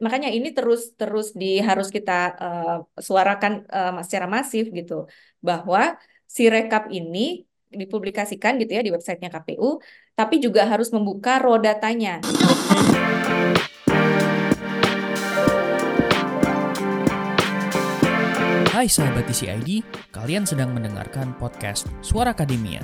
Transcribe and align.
Makanya 0.00 0.32
ini 0.32 0.50
terus 0.56 0.96
terus 0.96 1.36
di 1.36 1.60
harus 1.60 1.92
kita 1.92 2.18
uh, 2.36 2.78
suarakan 2.96 3.64
uh, 3.68 4.00
secara 4.04 4.26
masif 4.26 4.72
gitu 4.72 5.06
bahwa 5.40 5.96
si 6.24 6.46
rekap 6.46 6.88
ini 6.88 7.44
dipublikasikan 7.70 8.58
gitu 8.58 8.74
ya 8.74 8.82
di 8.82 8.90
websitenya 8.90 9.30
KPU, 9.30 9.78
tapi 10.18 10.42
juga 10.42 10.66
harus 10.66 10.90
membuka 10.90 11.38
raw 11.38 11.54
datanya. 11.58 12.18
Hai 18.70 18.88
sahabat 18.88 19.28
TCID, 19.28 19.84
kalian 20.08 20.48
sedang 20.48 20.72
mendengarkan 20.72 21.36
podcast 21.36 21.86
Suara 22.00 22.32
Akademia. 22.32 22.80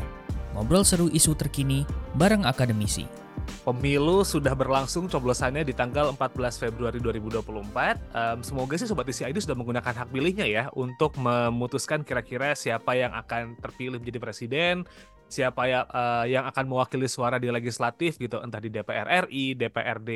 Ngobrol 0.52 0.84
seru 0.84 1.08
isu 1.08 1.32
terkini 1.32 1.88
bareng 2.16 2.44
akademisi. 2.44 3.25
Pemilu 3.66 4.22
sudah 4.22 4.54
berlangsung 4.54 5.10
coblosannya 5.10 5.66
di 5.66 5.74
tanggal 5.74 6.14
14 6.14 6.62
Februari 6.62 7.02
2024. 7.02 7.98
Um, 8.14 8.38
semoga 8.46 8.74
sih 8.78 8.86
Sobat 8.86 9.10
TCID 9.10 9.42
sudah 9.42 9.58
menggunakan 9.58 9.90
hak 9.90 10.14
pilihnya 10.14 10.46
ya 10.46 10.64
untuk 10.78 11.18
memutuskan 11.18 12.06
kira-kira 12.06 12.54
siapa 12.54 12.94
yang 12.94 13.10
akan 13.10 13.58
terpilih 13.58 13.98
menjadi 13.98 14.22
presiden, 14.22 14.86
siapa 15.26 15.66
ya, 15.66 15.82
uh, 15.90 16.22
yang 16.30 16.46
akan 16.46 16.64
mewakili 16.70 17.10
suara 17.10 17.42
di 17.42 17.50
legislatif 17.50 18.22
gitu, 18.22 18.38
entah 18.38 18.62
di 18.62 18.70
DPR 18.70 19.26
RI, 19.26 19.58
DPRD 19.58 20.10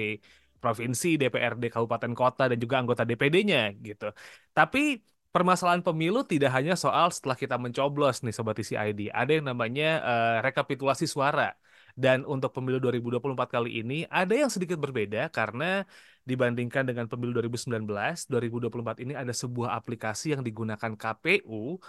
provinsi, 0.61 1.17
DPRD 1.17 1.73
kabupaten 1.73 2.13
kota 2.13 2.47
dan 2.47 2.59
juga 2.61 2.79
anggota 2.79 3.03
DPD-nya 3.03 3.75
gitu. 3.81 4.13
Tapi 4.53 5.01
permasalahan 5.35 5.81
pemilu 5.81 6.23
tidak 6.23 6.53
hanya 6.55 6.75
soal 6.77 7.09
setelah 7.11 7.35
kita 7.35 7.57
mencoblos 7.57 8.21
nih 8.23 8.35
sobat 8.35 8.59
TCID, 8.61 9.11
ada 9.11 9.31
yang 9.31 9.47
namanya 9.51 9.91
uh, 10.05 10.37
rekapitulasi 10.45 11.09
suara. 11.09 11.57
Dan 11.97 12.27
untuk 12.29 12.51
pemilu 12.55 12.79
2024 12.83 13.49
kali 13.51 13.81
ini 13.81 14.07
ada 14.11 14.35
yang 14.37 14.51
sedikit 14.51 14.77
berbeda 14.77 15.31
karena 15.31 15.87
dibandingkan 16.29 16.85
dengan 16.87 17.07
pemilu 17.11 17.33
2019, 17.35 18.29
2024 18.31 19.03
ini 19.03 19.13
ada 19.17 19.33
sebuah 19.33 19.75
aplikasi 19.79 20.37
yang 20.37 20.43
digunakan 20.45 20.93
KPU 20.95 21.81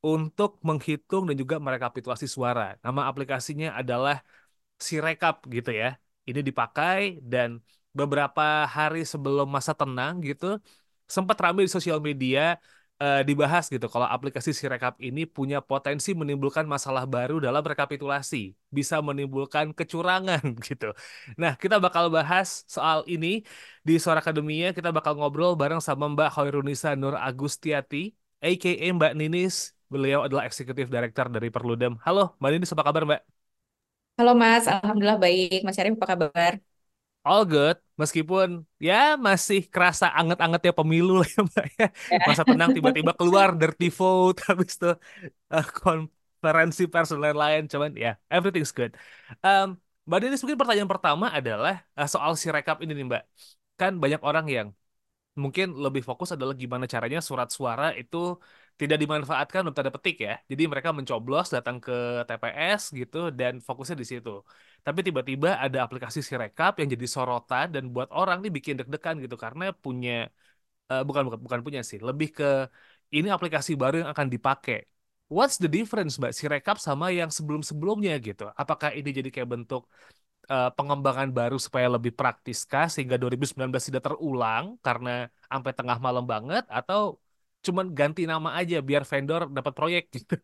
untuk 0.00 0.56
menghitung 0.64 1.28
dan 1.28 1.36
juga 1.36 1.60
merekapitulasi 1.60 2.24
suara. 2.24 2.76
Nama 2.80 3.00
aplikasinya 3.10 3.76
adalah 3.76 4.24
Sirekap 4.80 5.44
gitu 5.52 5.70
ya. 5.76 6.00
Ini 6.24 6.40
dipakai 6.40 7.20
dan 7.20 7.60
beberapa 7.92 8.64
hari 8.64 9.04
sebelum 9.04 9.50
masa 9.50 9.76
tenang 9.76 10.22
gitu 10.24 10.56
sempat 11.10 11.36
ramai 11.42 11.66
di 11.66 11.72
sosial 11.74 11.98
media 11.98 12.56
uh, 13.02 13.20
dibahas 13.28 13.64
gitu 13.72 13.86
kalau 13.92 14.06
aplikasi 14.14 14.50
Sirekap 14.58 14.94
ini 15.06 15.20
punya 15.36 15.58
potensi 15.70 16.10
menimbulkan 16.20 16.64
masalah 16.74 17.04
baru 17.14 17.34
dalam 17.46 17.62
rekapitulasi, 17.70 18.36
bisa 18.76 18.96
menimbulkan 19.08 19.66
kecurangan 19.78 20.42
gitu. 20.66 20.86
Nah, 21.40 21.52
kita 21.62 21.76
bakal 21.84 22.04
bahas 22.16 22.48
soal 22.74 22.98
ini 23.12 23.28
di 23.86 23.92
Suara 24.02 24.20
Akademia, 24.24 24.66
kita 24.76 24.88
bakal 24.96 25.12
ngobrol 25.18 25.52
bareng 25.60 25.80
sama 25.88 26.04
Mbak 26.12 26.28
Hoirunisa 26.36 26.88
Nur 27.00 27.14
Agustiati, 27.16 28.12
aka 28.44 28.70
Mbak 28.96 29.12
Ninis. 29.18 29.56
Beliau 29.90 30.22
adalah 30.26 30.46
eksekutif 30.46 30.86
director 30.94 31.26
dari 31.34 31.48
Perludem. 31.54 31.92
Halo, 32.06 32.38
Mbak 32.38 32.50
Ninis, 32.54 32.70
apa 32.74 32.84
kabar, 32.86 33.02
Mbak? 33.08 33.20
Halo, 34.18 34.30
Mas. 34.42 34.64
Alhamdulillah 34.72 35.18
baik. 35.24 35.56
Mas 35.64 35.74
Syarif, 35.76 35.94
apa 35.98 36.06
kabar? 36.12 36.52
All 37.26 37.42
good 37.44 37.76
meskipun 38.00 38.64
ya 38.80 39.16
masih 39.26 39.68
kerasa 39.68 40.08
anget-angetnya 40.18 40.72
pemilu 40.72 41.20
lah 41.20 41.28
ya 41.28 41.40
mbak 41.44 41.66
ya, 41.76 41.86
masa 42.28 42.42
tenang 42.48 42.70
tiba-tiba 42.76 43.12
keluar 43.12 43.48
dirty 43.60 43.92
vote 43.92 44.38
habis 44.48 44.72
itu 44.80 44.90
uh, 45.52 45.66
konferensi 45.76 46.82
pers 46.88 47.12
dan 47.12 47.20
lain-lain 47.24 47.62
cuman 47.68 47.90
ya 47.92 48.02
yeah, 48.02 48.14
everything's 48.32 48.72
good. 48.72 48.96
Um, 49.44 49.76
mbak 50.08 50.18
Denis 50.24 50.40
mungkin 50.42 50.58
pertanyaan 50.60 50.90
pertama 50.90 51.26
adalah 51.28 51.84
uh, 51.98 52.08
soal 52.08 52.32
si 52.40 52.48
rekap 52.48 52.80
ini 52.80 52.92
nih 52.96 53.04
mbak. 53.08 53.22
Kan 53.80 53.92
banyak 54.02 54.20
orang 54.24 54.46
yang 54.48 54.68
mungkin 55.36 55.66
lebih 55.84 56.02
fokus 56.08 56.34
adalah 56.34 56.54
gimana 56.62 56.84
caranya 56.90 57.20
surat 57.28 57.48
suara 57.56 57.84
itu 58.00 58.16
tidak 58.80 58.98
dimanfaatkan 59.02 59.60
untuk 59.60 59.76
tanda 59.76 59.92
petik 59.96 60.16
ya. 60.26 60.32
Jadi 60.50 60.62
mereka 60.72 60.90
mencoblos 60.96 61.46
datang 61.56 61.76
ke 61.84 61.92
TPS 62.28 62.82
gitu 63.00 63.18
dan 63.40 63.52
fokusnya 63.66 63.96
di 64.02 64.06
situ. 64.08 64.30
Tapi 64.86 64.98
tiba-tiba 65.06 65.48
ada 65.64 65.78
aplikasi 65.84 66.18
Sirekap 66.26 66.72
yang 66.80 66.88
jadi 66.94 67.06
sorotan 67.14 67.66
dan 67.74 67.84
buat 67.94 68.08
orang 68.20 68.40
nih 68.42 68.52
bikin 68.56 68.74
deg-degan 68.80 69.16
gitu 69.24 69.36
karena 69.44 69.64
punya 69.84 70.12
uh, 70.90 71.02
bukan 71.08 71.22
bukan 71.44 71.60
punya 71.66 71.80
sih, 71.90 71.98
lebih 72.08 72.28
ke 72.38 72.44
ini 73.16 73.28
aplikasi 73.36 73.70
baru 73.82 73.94
yang 74.02 74.10
akan 74.14 74.28
dipakai. 74.34 74.78
What's 75.34 75.56
the 75.62 75.70
difference 75.76 76.12
Mbak 76.20 76.32
Sirekap 76.38 76.76
sama 76.86 77.06
yang 77.18 77.30
sebelum-sebelumnya 77.36 78.12
gitu? 78.18 78.42
Apakah 78.62 78.90
ini 78.98 79.08
jadi 79.18 79.28
kayak 79.34 79.48
bentuk 79.54 79.82
uh, 80.50 80.70
pengembangan 80.74 81.28
baru 81.38 81.56
supaya 81.60 81.86
lebih 81.96 82.12
praktis 82.18 82.58
kah 82.66 82.86
sehingga 82.90 83.14
2019 83.20 83.70
tidak 83.88 84.02
terulang 84.08 84.64
karena 84.86 85.30
sampai 85.52 85.72
tengah 85.78 85.98
malam 86.06 86.24
banget 86.32 86.64
atau 86.66 87.20
cuman 87.66 87.86
ganti 87.98 88.22
nama 88.24 88.48
aja 88.60 88.76
biar 88.88 89.02
vendor 89.10 89.40
dapat 89.56 89.72
proyek 89.78 90.04
gitu. 90.16 90.34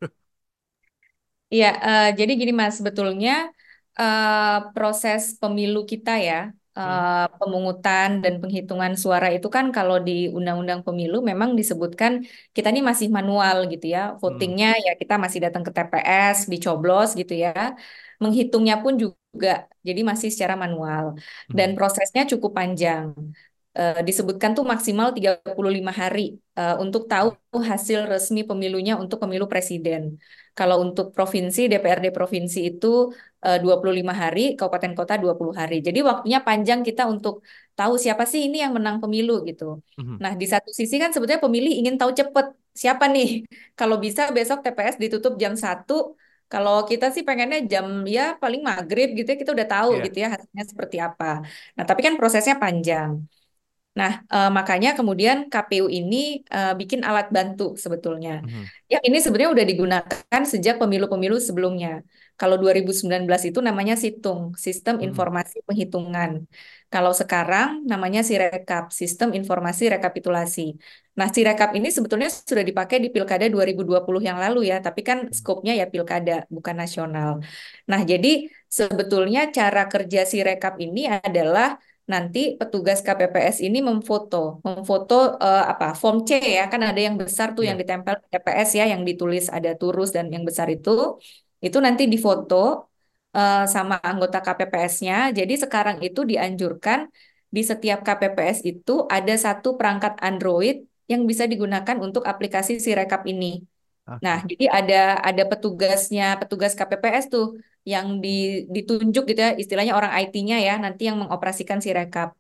Iya, 1.55 1.67
uh, 1.87 2.09
jadi 2.19 2.33
gini 2.41 2.53
Mas, 2.61 2.75
sebetulnya 2.79 3.31
uh, 4.01 4.75
proses 4.75 5.39
pemilu 5.41 5.87
kita 5.93 6.11
ya, 6.19 6.51
uh, 6.75 7.31
pemungutan 7.39 8.09
dan 8.23 8.35
penghitungan 8.43 8.93
suara 9.03 9.31
itu 9.37 9.47
kan 9.57 9.71
kalau 9.77 9.97
di 10.03 10.13
Undang-Undang 10.37 10.81
Pemilu 10.87 11.23
memang 11.31 11.51
disebutkan 11.55 12.13
kita 12.51 12.69
ini 12.75 12.83
masih 12.91 13.09
manual 13.17 13.57
gitu 13.73 13.87
ya, 13.95 14.01
votingnya 14.21 14.75
hmm. 14.75 14.85
ya 14.87 14.93
kita 15.01 15.15
masih 15.25 15.39
datang 15.45 15.63
ke 15.67 15.71
TPS, 15.77 16.37
dicoblos 16.53 17.09
gitu 17.15 17.33
ya, 17.45 17.79
menghitungnya 18.23 18.83
pun 18.83 18.99
juga 18.99 19.71
jadi 19.87 20.01
masih 20.11 20.29
secara 20.35 20.55
manual. 20.59 21.05
Dan 21.47 21.69
prosesnya 21.79 22.23
cukup 22.27 22.59
panjang 22.59 23.15
uh, 23.77 24.01
disebutkan 24.09 24.51
tuh 24.57 24.65
maksimal 24.73 25.13
35 25.13 25.53
hari 25.93 26.41
uh, 26.57 26.77
untuk 26.85 27.03
tahu 27.13 27.29
hasil 27.53 28.09
resmi 28.09 28.43
pemilunya 28.49 28.97
untuk 28.97 29.19
pemilu 29.23 29.45
presiden. 29.47 30.17
Kalau 30.57 30.81
untuk 30.81 31.13
provinsi, 31.13 31.69
DPRD 31.69 32.17
provinsi 32.17 32.59
itu 32.73 33.13
eh, 33.45 33.61
uh, 33.61 33.77
25 33.77 34.09
hari, 34.09 34.57
kabupaten 34.57 34.93
kota 34.97 35.21
20 35.21 35.53
hari. 35.53 35.85
Jadi 35.85 36.01
waktunya 36.01 36.41
panjang 36.41 36.81
kita 36.81 37.05
untuk 37.05 37.45
tahu 37.77 38.01
siapa 38.01 38.25
sih 38.25 38.49
ini 38.49 38.65
yang 38.65 38.73
menang 38.73 38.97
pemilu 39.05 39.45
gitu. 39.45 39.85
Mm-hmm. 40.01 40.17
Nah, 40.17 40.33
di 40.33 40.47
satu 40.49 40.73
sisi 40.73 40.97
kan 40.97 41.13
sebetulnya 41.13 41.45
pemilih 41.45 41.73
ingin 41.77 42.01
tahu 42.01 42.17
cepet 42.17 42.57
siapa 42.73 43.05
nih. 43.13 43.45
Kalau 43.79 44.01
bisa 44.01 44.33
besok 44.33 44.65
TPS 44.65 44.97
ditutup 44.97 45.37
jam 45.37 45.53
1, 45.53 46.17
kalau 46.47 46.87
kita 46.87 47.11
sih 47.11 47.27
pengennya 47.27 47.59
jam 47.67 47.87
ya 48.07 48.39
paling 48.39 48.63
maghrib 48.63 49.19
gitu 49.19 49.29
ya 49.35 49.37
kita 49.43 49.51
udah 49.51 49.67
tahu 49.67 49.91
yeah. 49.99 50.05
gitu 50.07 50.17
ya 50.23 50.29
hasilnya 50.35 50.65
seperti 50.71 50.97
apa. 51.03 51.43
Nah, 51.75 51.85
tapi 51.85 52.01
kan 52.07 52.15
prosesnya 52.15 52.55
panjang. 52.63 53.27
Nah, 53.97 54.21
uh, 54.29 54.53
makanya 54.53 54.93
kemudian 54.93 55.49
KPU 55.49 55.89
ini 55.89 56.45
uh, 56.53 56.77
bikin 56.77 57.01
alat 57.01 57.33
bantu 57.33 57.81
sebetulnya. 57.81 58.45
Mm-hmm. 58.45 58.65
Yang 58.93 59.03
ini 59.09 59.19
sebenarnya 59.25 59.51
udah 59.57 59.67
digunakan 59.67 60.43
sejak 60.45 60.77
pemilu-pemilu 60.77 61.41
sebelumnya. 61.41 62.05
Kalau 62.37 62.61
2019 62.61 63.25
itu 63.49 63.65
namanya 63.65 63.97
Situng, 63.97 64.53
Sistem 64.61 65.01
mm-hmm. 65.01 65.09
Informasi 65.09 65.57
Penghitungan. 65.65 66.45
Kalau 66.93 67.17
sekarang 67.17 67.89
namanya 67.89 68.21
Sirekap, 68.21 68.93
Sistem 68.93 69.33
Informasi 69.33 69.89
Rekapitulasi. 69.89 70.77
Nah, 71.17 71.33
Sirekap 71.33 71.73
ini 71.73 71.89
sebetulnya 71.89 72.29
sudah 72.29 72.61
dipakai 72.61 73.01
di 73.01 73.09
Pilkada 73.09 73.49
2020 73.49 74.21
yang 74.21 74.37
lalu 74.37 74.69
ya, 74.69 74.85
tapi 74.85 75.01
kan 75.09 75.25
mm-hmm. 75.25 75.41
skopnya 75.41 75.73
ya 75.73 75.89
Pilkada, 75.89 76.45
bukan 76.53 76.77
nasional. 76.77 77.41
Nah, 77.89 78.05
jadi 78.05 78.53
sebetulnya 78.69 79.49
cara 79.49 79.89
kerja 79.89 80.29
Sirekap 80.29 80.77
ini 80.85 81.09
adalah 81.09 81.81
nanti 82.07 82.55
petugas 82.55 82.99
KPPS 83.07 83.57
ini 83.67 83.79
memfoto, 83.83 84.63
memfoto 84.63 85.15
uh, 85.43 85.65
apa 85.73 85.87
form 85.99 86.23
C 86.29 86.39
ya, 86.39 86.71
kan 86.73 86.81
ada 86.87 87.01
yang 87.07 87.19
besar 87.19 87.53
tuh 87.57 87.63
yeah. 87.63 87.75
yang 87.75 87.79
ditempel 87.83 88.15
di 88.23 88.27
TPS 88.33 88.71
ya, 88.79 88.85
yang 88.93 89.03
ditulis 89.03 89.45
ada 89.51 89.71
turus 89.75 90.15
dan 90.17 90.31
yang 90.31 90.47
besar 90.47 90.71
itu, 90.71 91.19
itu 91.67 91.79
nanti 91.83 92.07
difoto 92.07 92.87
uh, 93.35 93.65
sama 93.67 93.99
anggota 93.99 94.39
KPPS-nya. 94.39 95.35
Jadi 95.35 95.55
sekarang 95.59 95.99
itu 96.07 96.23
dianjurkan 96.23 97.11
di 97.51 97.63
setiap 97.67 98.07
KPPS 98.07 98.63
itu 98.63 99.07
ada 99.11 99.35
satu 99.35 99.75
perangkat 99.79 100.19
Android 100.23 100.87
yang 101.11 101.23
bisa 101.31 101.47
digunakan 101.47 101.97
untuk 102.03 102.23
aplikasi 102.27 102.79
si 102.79 102.91
rekap 102.95 103.23
ini. 103.27 103.63
Okay. 104.07 104.23
Nah, 104.23 104.39
jadi 104.47 104.65
ada 104.71 105.03
ada 105.19 105.43
petugasnya, 105.51 106.39
petugas 106.39 106.79
KPPS 106.79 107.27
tuh 107.27 107.59
yang 107.93 108.07
di, 108.25 108.29
ditunjuk 108.75 109.23
gitu 109.31 109.41
ya, 109.47 109.51
istilahnya 109.63 109.95
orang 109.99 110.13
IT-nya 110.23 110.57
ya, 110.67 110.75
nanti 110.85 111.03
yang 111.09 111.17
mengoperasikan 111.23 111.79
si 111.85 111.91
rekap. 111.99 112.35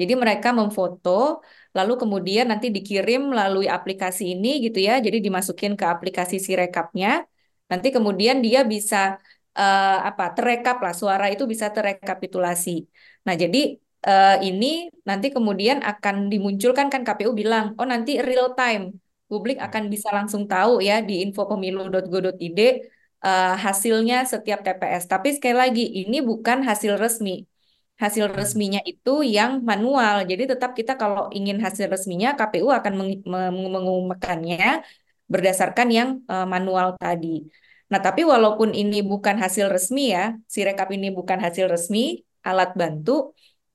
Jadi 0.00 0.12
mereka 0.22 0.48
memfoto, 0.58 1.44
lalu 1.76 1.92
kemudian 2.02 2.48
nanti 2.52 2.66
dikirim 2.76 3.20
melalui 3.32 3.66
aplikasi 3.76 4.22
ini 4.36 4.48
gitu 4.64 4.78
ya, 4.88 5.00
jadi 5.04 5.18
dimasukin 5.26 5.72
ke 5.80 5.84
aplikasi 5.84 6.36
si 6.46 6.52
rekapnya. 6.56 7.28
Nanti 7.70 7.88
kemudian 7.96 8.36
dia 8.44 8.60
bisa 8.64 8.96
uh, 9.56 9.98
apa 10.08 10.24
terekap 10.36 10.76
lah, 10.84 10.92
suara 11.00 11.24
itu 11.32 11.44
bisa 11.52 11.66
terekapitulasi. 11.72 12.70
Nah, 13.26 13.34
jadi 13.42 13.58
uh, 14.08 14.36
ini 14.48 14.66
nanti 15.08 15.26
kemudian 15.32 15.80
akan 15.90 16.16
dimunculkan 16.32 16.86
kan 16.92 17.02
KPU 17.04 17.32
bilang, 17.36 17.76
oh 17.80 17.88
nanti 17.92 18.20
real 18.20 18.52
time 18.56 18.96
publik 19.26 19.58
akan 19.58 19.90
bisa 19.90 20.08
langsung 20.14 20.46
tahu 20.46 20.78
ya 20.78 21.02
di 21.02 21.26
infopemilu.go.id 21.26 22.60
uh, 23.24 23.54
hasilnya 23.64 24.16
setiap 24.32 24.58
TPS. 24.66 25.04
Tapi 25.12 25.28
sekali 25.36 25.56
lagi 25.62 25.82
ini 26.00 26.16
bukan 26.30 26.58
hasil 26.68 26.94
resmi. 27.04 27.46
hasil 27.96 28.26
Hmm. 28.28 28.36
resminya 28.40 28.80
itu 28.90 29.10
yang 29.36 29.64
manual. 29.70 30.16
Jadi 30.30 30.42
tetap 30.52 30.70
kita 30.78 30.92
kalau 31.00 31.32
ingin 31.32 31.56
hasil 31.64 31.86
resminya 31.88 32.28
KPU 32.38 32.68
akan 32.78 32.92
meng- 33.00 33.24
meng- 33.32 33.72
mengumumkannya 33.74 34.84
berdasarkan 35.32 35.88
yang 35.98 36.08
eh, 36.32 36.46
manual 36.54 36.88
tadi. 37.02 37.28
Nah, 37.90 38.00
tapi 38.06 38.22
walaupun 38.26 38.70
ini 38.74 38.96
bukan 39.10 39.36
hasil 39.42 39.66
resmi 39.74 40.10
ya, 40.16 40.34
Sirekap 40.54 40.88
ini 40.96 41.06
bukan 41.18 41.38
hasil 41.44 41.66
resmi, 41.72 42.20
alat 42.48 42.70
bantu, 42.80 43.10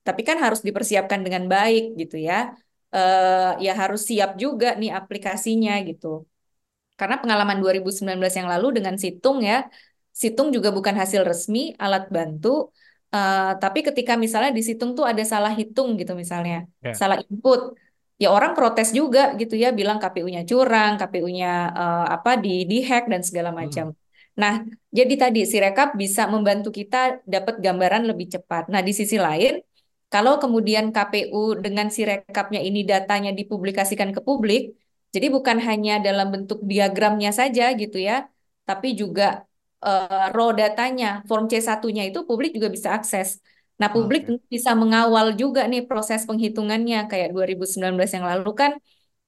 tapi 0.08 0.22
kan 0.28 0.38
harus 0.44 0.60
dipersiapkan 0.68 1.22
dengan 1.26 1.44
baik 1.54 1.84
gitu 2.02 2.16
ya. 2.30 2.54
Eh, 2.96 3.52
ya 3.66 3.72
harus 3.82 4.02
siap 4.10 4.30
juga 4.44 4.68
nih 4.80 4.92
aplikasinya 5.00 5.72
gitu. 5.90 6.08
Karena 7.02 7.18
pengalaman 7.18 7.58
2019 7.58 8.34
yang 8.38 8.46
lalu 8.54 8.68
dengan 8.78 8.94
Situng 9.02 9.42
ya, 9.42 9.66
Situng 10.14 10.54
juga 10.54 10.70
bukan 10.70 10.94
hasil 11.02 11.26
resmi, 11.26 11.74
alat 11.82 12.14
bantu, 12.14 12.70
eh, 13.10 13.52
tapi 13.58 13.80
ketika 13.82 14.14
misalnya 14.14 14.52
di 14.54 14.62
Situng 14.62 14.94
tuh 14.94 15.10
ada 15.10 15.24
salah 15.26 15.50
hitung 15.60 15.98
gitu 15.98 16.14
misalnya, 16.14 16.70
Ya. 16.86 16.94
salah 16.94 17.18
input, 17.26 17.74
ya 18.22 18.30
orang 18.30 18.54
protes 18.54 18.94
juga 18.94 19.34
gitu 19.42 19.58
ya, 19.58 19.74
bilang 19.74 19.98
KPU-nya 19.98 20.46
curang, 20.46 21.02
KPU-nya 21.02 21.52
eh, 21.82 22.06
apa 22.16 22.38
di 22.38 22.70
dihack 22.70 23.10
dan 23.10 23.26
segala 23.26 23.50
macam. 23.50 23.98
Hmm. 23.98 24.00
Nah, 24.42 24.54
jadi 24.98 25.14
tadi 25.18 25.42
Sirekap 25.44 25.90
bisa 25.98 26.30
membantu 26.30 26.70
kita 26.72 27.20
dapat 27.26 27.60
gambaran 27.66 28.04
lebih 28.08 28.28
cepat. 28.38 28.70
Nah, 28.72 28.80
di 28.86 28.94
sisi 28.96 29.18
lain, 29.20 29.60
kalau 30.14 30.40
kemudian 30.44 30.92
KPU 30.96 31.60
dengan 31.66 31.88
Sirekapnya 31.92 32.62
ini 32.64 32.84
datanya 32.84 33.32
dipublikasikan 33.36 34.12
ke 34.16 34.20
publik, 34.24 34.76
jadi 35.16 35.28
bukan 35.36 35.58
hanya 35.68 35.92
dalam 36.06 36.28
bentuk 36.34 36.60
diagramnya 36.72 37.30
saja 37.40 37.64
gitu 37.82 37.98
ya, 38.08 38.14
tapi 38.68 38.88
juga 39.02 39.24
eh, 39.86 40.26
raw 40.36 40.50
datanya, 40.60 41.06
form 41.28 41.44
C1-nya 41.52 42.04
itu 42.10 42.20
publik 42.30 42.50
juga 42.58 42.70
bisa 42.76 42.90
akses. 42.98 43.30
Nah, 43.80 43.90
publik 43.96 44.22
tentu 44.28 44.46
bisa 44.56 44.72
mengawal 44.82 45.28
juga 45.42 45.62
nih 45.72 45.82
proses 45.90 46.22
penghitungannya 46.30 46.98
kayak 47.12 47.28
2019 47.34 48.10
yang 48.16 48.26
lalu 48.32 48.50
kan 48.62 48.72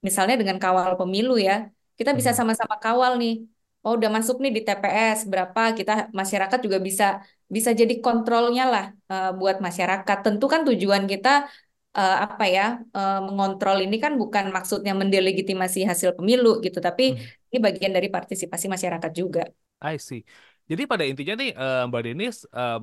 misalnya 0.05 0.35
dengan 0.41 0.57
kawal 0.63 0.91
pemilu 0.99 1.33
ya. 1.47 1.53
Kita 1.97 2.11
bisa 2.19 2.31
Hmm. 2.31 2.37
sama-sama 2.39 2.75
kawal 2.83 3.11
nih. 3.21 3.33
Oh, 3.83 3.93
udah 3.99 4.09
masuk 4.15 4.35
nih 4.43 4.51
di 4.57 4.61
TPS 4.67 5.19
berapa? 5.31 5.61
Kita 5.77 5.91
masyarakat 6.19 6.59
juga 6.65 6.77
bisa 6.87 7.05
bisa 7.55 7.69
jadi 7.79 7.93
kontrolnya 8.05 8.63
lah 8.73 8.83
eh, 9.11 9.27
buat 9.39 9.57
masyarakat. 9.67 10.17
Tentu 10.25 10.45
kan 10.53 10.61
tujuan 10.67 11.03
kita 11.11 11.29
eh, 11.97 12.13
apa 12.25 12.43
ya 12.55 12.61
eh, 12.97 13.13
mengontrol 13.27 13.77
ini 13.85 13.95
kan 14.03 14.13
bukan 14.21 14.45
maksudnya 14.55 14.91
mendelegitimasi 15.01 15.79
hasil 15.89 16.09
pemilu 16.17 16.47
gitu, 16.65 16.77
tapi 16.87 17.03
Hmm. 17.07 17.33
ini 17.51 17.57
bagian 17.65 17.91
dari 17.97 18.07
partisipasi 18.15 18.65
masyarakat 18.73 19.11
juga. 19.21 19.41
I 19.83 19.95
see. 20.07 20.19
Jadi 20.69 20.81
pada 20.91 21.03
intinya 21.09 21.33
nih 21.39 21.49
eh, 21.61 21.77
Mbak 21.89 22.01
Denis, 22.05 22.35
em, 22.57 22.81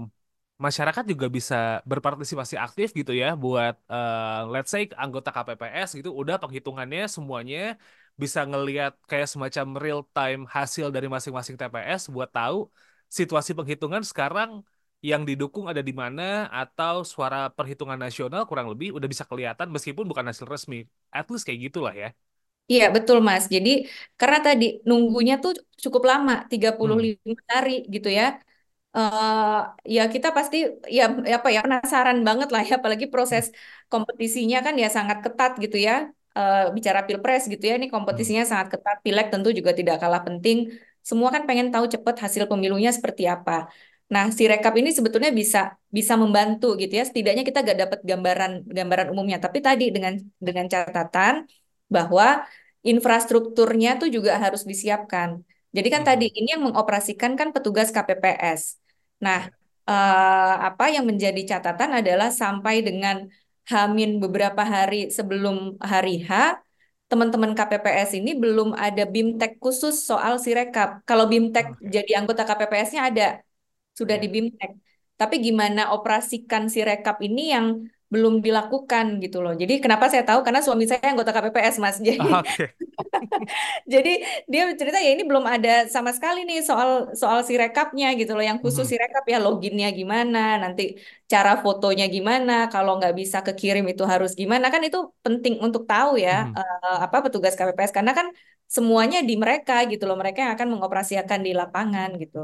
masyarakat 0.64 1.04
juga 1.12 1.26
bisa 1.36 1.54
berpartisipasi 1.90 2.54
aktif 2.64 2.88
gitu 2.98 3.12
ya 3.22 3.26
buat 3.42 3.74
eh, 3.92 4.38
let's 4.52 4.70
say 4.74 4.82
anggota 5.02 5.28
KPPS 5.34 5.88
gitu 5.98 6.10
udah 6.20 6.36
penghitungannya 6.42 7.02
semuanya 7.16 7.58
bisa 8.22 8.40
ngelihat 8.50 8.92
kayak 9.10 9.28
semacam 9.32 9.66
real 9.82 10.00
time 10.14 10.40
hasil 10.56 10.86
dari 10.94 11.06
masing-masing 11.14 11.56
TPS 11.60 12.02
buat 12.14 12.28
tahu 12.36 12.56
situasi 13.18 13.50
penghitungan 13.58 14.02
sekarang 14.10 14.50
yang 15.00 15.22
didukung 15.28 15.64
ada 15.70 15.80
di 15.88 15.92
mana 16.02 16.22
atau 16.60 16.94
suara 17.12 17.36
perhitungan 17.56 17.96
nasional 18.04 18.42
kurang 18.48 18.68
lebih 18.72 18.88
udah 18.96 19.08
bisa 19.12 19.24
kelihatan 19.30 19.68
meskipun 19.74 20.04
bukan 20.10 20.26
hasil 20.30 20.46
resmi. 20.52 20.76
At 21.16 21.26
least 21.32 21.44
kayak 21.48 21.60
gitulah 21.72 21.94
ya. 22.02 22.08
Iya, 22.72 22.84
betul 22.94 23.16
Mas. 23.28 23.44
Jadi 23.54 23.70
karena 24.20 24.38
tadi 24.46 24.64
nunggunya 24.88 25.34
tuh 25.42 25.52
cukup 25.84 26.02
lama, 26.10 26.32
Hmm. 26.82 27.10
35 27.30 27.44
hari 27.54 27.70
gitu 27.94 28.08
ya. 28.18 28.24
eh 28.96 29.58
ya 29.96 30.02
kita 30.14 30.28
pasti 30.38 30.56
ya 30.96 31.02
apa 31.38 31.48
ya 31.56 31.60
penasaran 31.66 32.18
banget 32.28 32.48
lah 32.54 32.62
ya 32.68 32.74
apalagi 32.80 33.06
proses 33.14 33.44
kompetisinya 33.92 34.58
kan 34.66 34.74
ya 34.82 34.88
sangat 34.96 35.18
ketat 35.24 35.52
gitu 35.64 35.78
ya 35.88 35.94
Eh 36.38 36.58
bicara 36.76 37.00
pilpres 37.08 37.42
gitu 37.52 37.64
ya 37.70 37.74
ini 37.78 37.88
Hmm. 38.08 38.30
kompetisinya 38.34 38.44
sangat 38.50 38.68
ketat 38.74 38.96
pileg 39.06 39.26
tentu 39.32 39.48
juga 39.58 39.72
tidak 39.80 39.96
kalah 40.02 40.22
penting 40.28 40.58
semua 41.08 41.28
kan 41.34 41.42
pengen 41.48 41.68
tahu 41.74 41.86
cepat 41.94 42.14
hasil 42.24 42.44
pemilunya 42.50 42.90
seperti 42.98 43.22
apa 43.34 43.52
nah 44.12 44.24
si 44.36 44.42
rekap 44.50 44.74
ini 44.80 44.90
sebetulnya 44.96 45.30
bisa 45.40 45.58
bisa 45.96 46.14
membantu 46.22 46.66
gitu 46.80 46.92
ya 46.98 47.04
setidaknya 47.08 47.42
kita 47.48 47.58
gak 47.68 47.78
dapat 47.82 48.00
gambaran 48.10 48.52
gambaran 48.76 49.08
umumnya 49.12 49.38
tapi 49.44 49.58
tadi 49.66 49.84
dengan 49.94 50.14
dengan 50.46 50.66
catatan 50.74 51.34
bahwa 51.94 52.24
infrastrukturnya 52.90 53.88
tuh 54.00 54.08
juga 54.16 54.32
harus 54.44 54.62
disiapkan 54.70 55.30
jadi 55.76 55.88
kan 55.94 56.02
tadi 56.08 56.24
Hmm. 56.26 56.38
ini 56.38 56.48
yang 56.54 56.62
mengoperasikan 56.66 57.32
kan 57.38 57.48
petugas 57.54 57.88
KPPS. 57.94 58.62
Nah, 59.24 59.38
Ya. 59.46 59.50
eh, 59.90 60.54
apa 60.68 60.84
yang 60.94 61.04
menjadi 61.10 61.40
catatan 61.50 61.90
adalah 61.98 62.28
sampai 62.42 62.74
dengan 62.86 63.16
Hamin 63.70 64.10
beberapa 64.22 64.62
hari 64.74 64.96
sebelum 65.16 65.78
hari 65.92 66.10
H, 66.26 66.58
teman-teman 67.10 67.52
KPPS 67.58 68.10
ini 68.18 68.30
belum 68.42 68.68
ada 68.86 69.02
BIMTEK 69.14 69.52
khusus 69.62 69.94
soal 70.10 70.34
Sirekap. 70.44 70.88
Kalau 71.08 71.24
BIMTEK 71.30 71.66
jadi 71.94 72.10
anggota 72.18 72.42
KPPS-nya 72.48 73.02
ada, 73.10 73.26
sudah 74.00 74.16
Ya. 74.16 74.22
di 74.22 74.26
BIMTEK. 74.34 74.70
Tapi 75.20 75.34
gimana 75.46 75.80
operasikan 75.96 76.62
Sirekap 76.72 77.16
ini 77.26 77.40
yang 77.54 77.66
belum 78.12 78.34
dilakukan 78.46 79.06
gitu 79.22 79.36
loh. 79.44 79.52
Jadi 79.60 79.72
kenapa 79.84 80.04
saya 80.12 80.24
tahu? 80.28 80.40
Karena 80.46 80.60
suami 80.66 80.84
saya 80.90 81.04
anggota 81.12 81.30
KPPS, 81.34 81.76
Mas. 81.84 81.96
Jadi 82.08 82.26
Oke. 82.32 82.74
jadi 83.92 84.10
dia 84.52 84.62
cerita 84.80 84.98
ya 85.04 85.10
ini 85.14 85.22
belum 85.30 85.44
ada 85.54 85.70
sama 85.94 86.10
sekali 86.16 86.38
nih 86.48 86.58
soal 86.68 86.90
soal 87.20 87.38
si 87.48 87.54
rekapnya 87.62 88.06
gitu 88.20 88.32
loh 88.36 88.44
yang 88.48 88.58
khusus 88.62 88.84
Mhm. 88.84 88.90
si 88.90 88.96
rekap 89.02 89.24
ya 89.32 89.38
loginnya 89.46 89.86
gimana 89.98 90.38
nanti 90.62 90.82
cara 91.32 91.50
fotonya 91.64 92.04
gimana 92.14 92.52
kalau 92.72 92.90
nggak 92.98 93.14
bisa 93.20 93.38
kekirim 93.46 93.84
itu 93.92 94.02
harus 94.12 94.30
gimana 94.40 94.66
kan 94.74 94.80
itu 94.86 94.98
penting 95.24 95.54
untuk 95.66 95.82
tahu 95.90 96.10
ya 96.24 96.30
Mhm. 96.30 96.54
eh, 96.58 96.96
apa 97.04 97.16
petugas 97.24 97.52
KPPS 97.58 97.92
karena 97.96 98.12
kan 98.18 98.26
semuanya 98.76 99.18
di 99.28 99.34
mereka 99.42 99.72
gitu 99.90 100.02
loh 100.08 100.16
mereka 100.20 100.38
yang 100.44 100.52
akan 100.56 100.68
mengoperasikan 100.74 101.40
di 101.46 101.50
lapangan 101.60 102.08
gitu. 102.22 102.38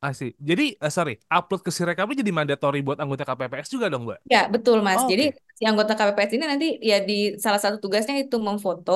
I 0.00 0.12
see. 0.16 0.32
Jadi, 0.40 0.80
eh, 0.80 0.92
sorry, 0.92 1.20
upload 1.28 1.60
ke 1.60 1.70
Sirekapnya 1.72 2.24
jadi 2.24 2.32
mandatory 2.32 2.80
buat 2.80 2.96
anggota 3.04 3.24
KPPS 3.28 3.68
juga 3.68 3.92
dong, 3.92 4.08
Mbak? 4.08 4.20
Ya, 4.32 4.38
betul 4.54 4.76
Mas. 4.86 5.00
Oh, 5.00 5.08
Jadi 5.10 5.22
oke. 5.22 5.34
si 5.58 5.62
anggota 5.70 5.92
KPPS 5.98 6.32
ini 6.36 6.44
nanti 6.52 6.66
ya 6.90 6.96
di 7.08 7.14
salah 7.44 7.60
satu 7.64 7.76
tugasnya 7.84 8.14
itu 8.22 8.36
memfoto, 8.48 8.92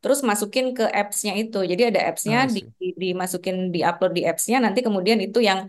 terus 0.00 0.18
masukin 0.30 0.66
ke 0.76 0.82
apps-nya 0.98 1.32
itu. 1.40 1.56
Jadi 1.70 1.82
ada 1.90 2.00
apps-nya 2.08 2.36
I 2.36 2.48
di, 2.54 2.58
di- 2.80 2.94
dimasukin 3.02 3.56
di 3.74 3.78
upload 3.88 4.12
di 4.18 4.22
apps-nya, 4.30 4.56
nanti 4.64 4.80
kemudian 4.86 5.18
itu 5.24 5.38
yang 5.48 5.60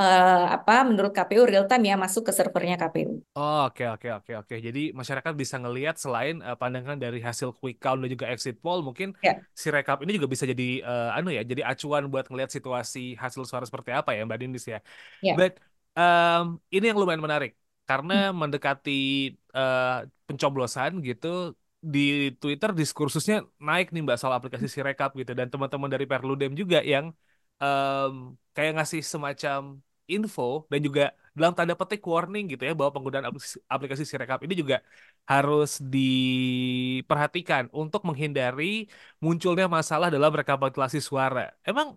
eh, 0.00 0.44
apa 0.56 0.72
menurut 0.88 1.12
KPU 1.16 1.42
real 1.50 1.64
time 1.70 1.84
ya 1.90 1.94
masuk 2.04 2.22
ke 2.28 2.32
servernya 2.38 2.74
KPU. 2.80 3.12
Oh, 3.38 3.58
oke, 3.68 3.82
oke, 3.92 4.06
oke, 4.16 4.32
oke. 4.40 4.54
Jadi 4.66 4.80
masyarakat 4.98 5.32
bisa 5.42 5.56
ngelihat 5.62 5.94
selain 6.02 6.34
eh, 6.46 6.56
pandangan 6.60 6.96
dari 7.04 7.18
hasil 7.28 7.48
quick 7.60 7.76
count 7.84 8.00
dan 8.02 8.08
juga 8.14 8.26
exit 8.32 8.56
poll, 8.64 8.80
mungkin 8.88 9.08
Ya, 9.22 9.42
si 9.62 9.68
rekap 9.74 9.96
ini 10.02 10.10
juga 10.16 10.28
bisa 10.34 10.44
jadi 10.52 10.64
eh, 10.88 11.08
anu 11.16 11.28
ya, 11.36 11.42
jadi 11.50 11.62
acuan 11.70 12.02
buat 12.12 12.24
ngelihat 12.32 12.48
situasi 12.56 12.98
hasil 13.22 13.42
suara 13.44 13.64
seperti 13.68 13.90
apa 13.92 14.10
ya, 14.16 14.20
Mbak 14.24 14.38
Dinis 14.40 14.64
ya. 14.72 14.78
ya. 15.20 15.36
But 15.36 15.52
um, 16.00 16.60
ini 16.72 16.84
yang 16.88 16.96
lumayan 17.00 17.20
menarik 17.24 17.52
Hmm. 18.12 18.26
karena 18.28 18.32
mendekati 18.40 18.90
uh, 19.56 20.04
pencoblosan 20.28 20.92
gitu 21.08 21.28
di 21.92 22.00
Twitter 22.40 22.70
diskursusnya 22.80 23.36
naik 23.60 23.92
nih 23.92 24.00
Mbak 24.04 24.16
soal 24.20 24.34
aplikasi 24.38 24.66
Sirekap 24.72 25.10
gitu 25.20 25.32
dan 25.38 25.48
teman-teman 25.52 25.88
dari 25.92 26.04
Perludem 26.10 26.52
juga 26.60 26.80
yang 26.92 27.12
um, 27.64 28.12
kayak 28.54 28.72
ngasih 28.76 29.00
semacam 29.12 29.60
info 30.14 30.42
dan 30.70 30.80
juga 30.86 31.02
dalam 31.36 31.52
tanda 31.56 31.74
petik 31.80 32.00
warning 32.12 32.44
gitu 32.52 32.62
ya 32.68 32.72
bahwa 32.78 32.90
penggunaan 32.94 33.26
aplikasi, 33.74 34.02
Sirekap 34.08 34.40
ini 34.46 34.54
juga 34.62 34.76
harus 35.28 35.70
diperhatikan 35.94 37.64
untuk 37.80 38.00
menghindari 38.08 38.64
munculnya 39.24 39.66
masalah 39.68 40.08
dalam 40.14 40.32
rekapitulasi 40.32 40.98
suara. 41.08 41.52
Emang 41.68 41.88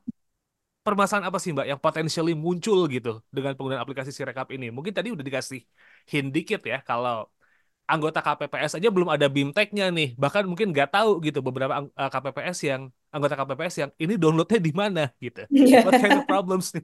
permasalahan 0.86 1.28
apa 1.30 1.39
sih 1.44 1.51
Mbak 1.56 1.68
yang 1.72 1.80
potentially 1.86 2.34
muncul 2.46 2.80
gitu 2.96 3.10
dengan 3.36 3.51
penggunaan 3.56 3.84
aplikasi 3.86 4.12
Sirekap 4.18 4.48
ini? 4.56 4.66
Mungkin 4.75 4.94
tadi 4.98 5.10
udah 5.16 5.25
dikasih 5.30 5.60
hint 6.12 6.30
dikit 6.36 6.62
ya 6.72 6.78
kalau 6.89 7.16
anggota 7.93 8.19
KPPS 8.25 8.74
aja 8.77 8.89
belum 8.96 9.10
ada 9.15 9.27
BIMTEK-nya 9.36 9.86
nih. 9.98 10.08
Bahkan 10.22 10.43
mungkin 10.50 10.67
nggak 10.74 10.89
tahu 10.96 11.10
gitu 11.25 11.39
beberapa 11.48 11.74
eh, 12.01 12.10
KPPS 12.13 12.60
yang 12.69 12.81
anggota 13.15 13.36
KPPS 13.39 13.75
yang 13.84 13.91
ini 14.03 14.13
downloadnya 14.22 14.60
di 14.67 14.72
mana 14.81 15.01
gitu. 15.25 15.39
Iya. 15.50 15.79
What 15.84 15.96
kind 16.01 16.15
of 16.19 16.24
problems 16.29 16.67
nih? 16.75 16.84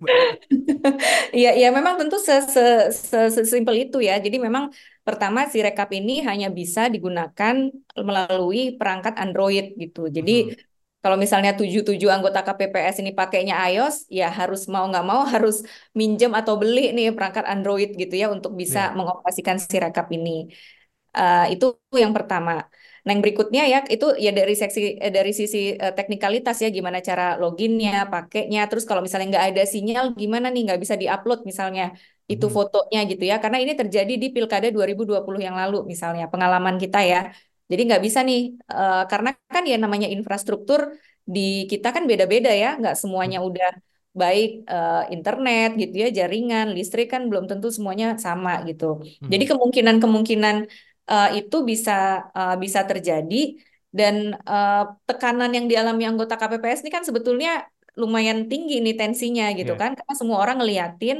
Iya, 1.38 1.50
ya 1.62 1.68
memang 1.78 1.94
tentu 2.00 2.16
se 2.28 2.34
se 2.56 2.62
se 3.10 3.18
sesimpel 3.36 3.76
itu 3.84 3.98
ya. 4.08 4.14
Jadi 4.26 4.38
memang 4.46 4.66
pertama 5.08 5.40
si 5.52 5.58
rekap 5.66 5.90
ini 5.98 6.12
hanya 6.30 6.48
bisa 6.60 6.82
digunakan 6.94 7.56
melalui 8.08 8.60
perangkat 8.80 9.14
Android 9.24 9.66
gitu. 9.82 10.00
Jadi 10.18 10.32
Mhm. 10.32 10.56
kalau 11.04 11.18
misalnya 11.24 11.52
tujuh 11.60 11.82
tujuh 11.88 12.10
anggota 12.16 12.40
KPPS 12.48 12.98
ini 13.02 13.12
pakainya 13.20 13.54
iOS, 13.70 13.96
ya 14.20 14.26
harus 14.40 14.60
mau 14.74 14.84
nggak 14.90 15.06
mau 15.12 15.22
harus 15.34 15.56
minjem 16.00 16.32
atau 16.40 16.54
beli 16.62 16.80
nih 16.96 17.06
perangkat 17.16 17.46
Android 17.54 17.90
gitu 18.02 18.14
ya 18.22 18.26
untuk 18.36 18.52
bisa 18.62 18.80
Iya. 18.80 18.96
mengoperasikan 18.98 19.58
si 19.62 19.78
rekap 19.86 20.08
ini. 20.18 20.30
Eh, 21.18 21.44
itu 21.54 21.66
yang 22.04 22.14
pertama. 22.18 22.52
Nah, 23.04 23.10
yang 23.14 23.22
berikutnya 23.24 23.62
ya 23.74 23.78
itu 23.94 24.06
ya 24.26 24.30
dari 24.40 24.54
seksi 24.62 24.80
eh, 25.06 25.12
dari 25.18 25.32
sisi 25.40 25.58
eh, 25.84 25.94
teknikalitas 25.98 26.56
ya 26.64 26.68
gimana 26.78 27.00
cara 27.10 27.24
loginnya, 27.42 27.92
pakainya. 28.12 28.60
Terus 28.70 28.84
kalau 28.90 29.02
misalnya 29.06 29.28
nggak 29.34 29.46
ada 29.50 29.64
sinyal, 29.74 30.06
gimana 30.22 30.48
nih 30.54 30.62
nggak 30.66 30.80
bisa 30.84 30.96
diupload 31.02 31.40
misalnya 31.50 31.84
itu 32.32 32.46
Hmm. 32.46 32.56
fotonya 32.58 33.00
gitu 33.12 33.24
ya. 33.32 33.36
Karena 33.44 33.58
ini 33.64 33.74
terjadi 33.82 34.14
di 34.22 34.28
Pilkada 34.36 34.68
2020 34.76 35.40
yang 35.48 35.56
lalu 35.62 35.76
misalnya 35.92 36.24
pengalaman 36.34 36.76
kita 36.84 36.98
ya. 37.12 37.18
Jadi 37.72 37.82
nggak 37.88 38.02
bisa 38.06 38.20
nih 38.28 38.40
karena 39.12 39.30
kan 39.56 39.64
ya 39.72 39.76
namanya 39.84 40.08
infrastruktur 40.16 40.82
di 41.34 41.40
kita 41.72 41.88
kan 41.96 42.04
beda-beda 42.10 42.50
ya, 42.62 42.68
nggak 42.80 42.96
semuanya 43.02 43.38
Hmm. 43.38 43.48
udah 43.50 43.68
baik 44.22 44.48
internet 45.16 45.68
gitu 45.82 45.96
ya, 46.04 46.08
jaringan, 46.20 46.66
listrik 46.76 47.06
kan 47.14 47.22
belum 47.30 47.46
tentu 47.52 47.68
semuanya 47.76 48.06
sama 48.26 48.52
gitu. 48.70 48.86
Jadi 49.32 49.44
Hmm. 49.44 49.50
kemungkinan-kemungkinan 49.52 50.56
eh, 51.12 51.26
itu 51.40 51.56
bisa 51.70 51.92
eh, 52.38 52.54
bisa 52.64 52.80
terjadi 52.90 53.36
dan 53.98 54.16
eh, 54.50 54.74
tekanan 55.08 55.50
yang 55.58 55.66
dialami 55.72 56.04
anggota 56.10 56.34
KPPS 56.40 56.80
ini 56.84 56.92
kan 56.98 57.04
sebetulnya 57.10 57.50
lumayan 58.02 58.40
tinggi 58.52 58.74
nih 58.84 58.94
tensinya 59.00 59.44
gitu 59.60 59.72
Iya. 59.72 59.80
kan, 59.82 59.92
karena 59.98 60.14
semua 60.20 60.38
orang 60.44 60.58
ngeliatin 60.60 61.18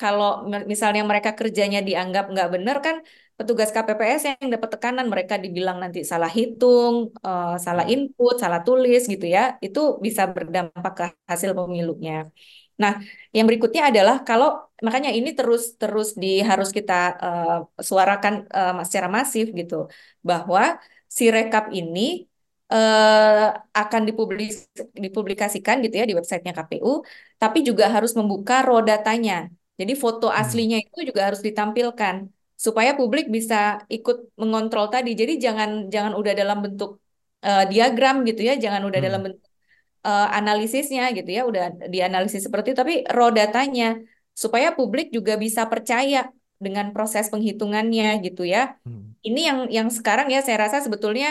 kalau 0.00 0.26
mi- 0.50 0.66
misalnya 0.72 1.02
mereka 1.10 1.30
kerjanya 1.38 1.78
dianggap 1.88 2.24
nggak 2.32 2.48
benar 2.54 2.76
kan 2.86 2.96
petugas 3.38 3.70
KPPS 3.74 4.22
yang 4.28 4.48
dapat 4.54 4.68
tekanan 4.74 5.06
mereka 5.12 5.34
dibilang 5.44 5.76
nanti 5.82 5.98
salah 6.12 6.30
hitung, 6.38 6.94
eh, 7.26 7.46
salah 7.66 7.84
Hmm. 7.84 7.92
input, 7.92 8.34
salah 8.42 8.60
tulis 8.66 9.00
gitu 9.12 9.24
ya, 9.36 9.40
itu 9.66 9.80
bisa 10.06 10.22
berdampak 10.34 10.92
ke 10.98 11.04
hasil 11.30 11.50
pemilunya. 11.58 12.12
Nah, 12.82 12.92
yang 13.36 13.44
berikutnya 13.48 13.82
adalah 13.90 14.14
kalau 14.28 14.46
makanya 14.86 15.10
ini 15.18 15.28
terus 15.38 15.62
terus 15.80 16.08
di 16.22 16.26
harus 16.50 16.68
kita 16.76 16.92
eh, 17.24 17.48
suarakan 17.88 18.34
eh, 18.56 18.72
secara 18.88 19.08
masif 19.16 19.46
gitu 19.60 19.74
bahwa 20.28 20.60
si 21.16 21.24
rekap 21.36 21.64
ini 21.78 22.00
eh, 22.72 23.46
akan 23.80 24.00
dipublis 24.08 24.54
dipublikasikan 25.04 25.76
gitu 25.84 25.94
ya 26.00 26.04
di 26.10 26.14
websitenya 26.18 26.52
KPU, 26.58 26.90
tapi 27.40 27.58
juga 27.68 27.84
harus 27.94 28.12
membuka 28.18 28.54
raw 28.66 28.78
datanya. 28.90 29.34
Jadi 29.80 29.92
foto 30.02 30.26
Hmm. 30.26 30.40
aslinya 30.40 30.76
itu 30.84 30.98
juga 31.08 31.20
harus 31.28 31.40
ditampilkan 31.46 32.16
supaya 32.66 32.90
publik 32.98 33.24
bisa 33.36 33.54
ikut 33.94 34.16
mengontrol 34.40 34.86
tadi. 34.94 35.10
Jadi 35.20 35.32
jangan 35.44 35.68
jangan 35.94 36.12
udah 36.20 36.32
dalam 36.40 36.58
bentuk 36.64 36.90
eh, 37.46 37.60
diagram 37.70 38.14
gitu 38.28 38.40
ya, 38.48 38.52
jangan 38.64 38.82
udah 38.88 39.00
dalam 39.06 39.20
Hmm. 39.20 39.26
bentuk 39.26 39.50
eh, 40.06 40.26
analisisnya 40.38 41.02
gitu 41.16 41.30
ya, 41.36 41.42
udah 41.50 41.64
dianalisis 41.94 42.42
seperti 42.46 42.66
itu, 42.72 42.78
tapi 42.82 42.94
raw 43.16 43.28
datanya 43.38 43.84
supaya 44.42 44.68
publik 44.76 45.06
juga 45.16 45.32
bisa 45.44 45.62
percaya 45.72 46.18
dengan 46.64 46.86
proses 46.94 47.24
penghitungannya 47.32 48.06
gitu 48.26 48.42
ya. 48.54 48.60
Hmm. 48.86 49.12
Ini 49.26 49.40
yang 49.48 49.58
yang 49.76 49.88
sekarang 49.96 50.26
ya 50.34 50.38
saya 50.46 50.58
rasa 50.64 50.78
sebetulnya 50.86 51.26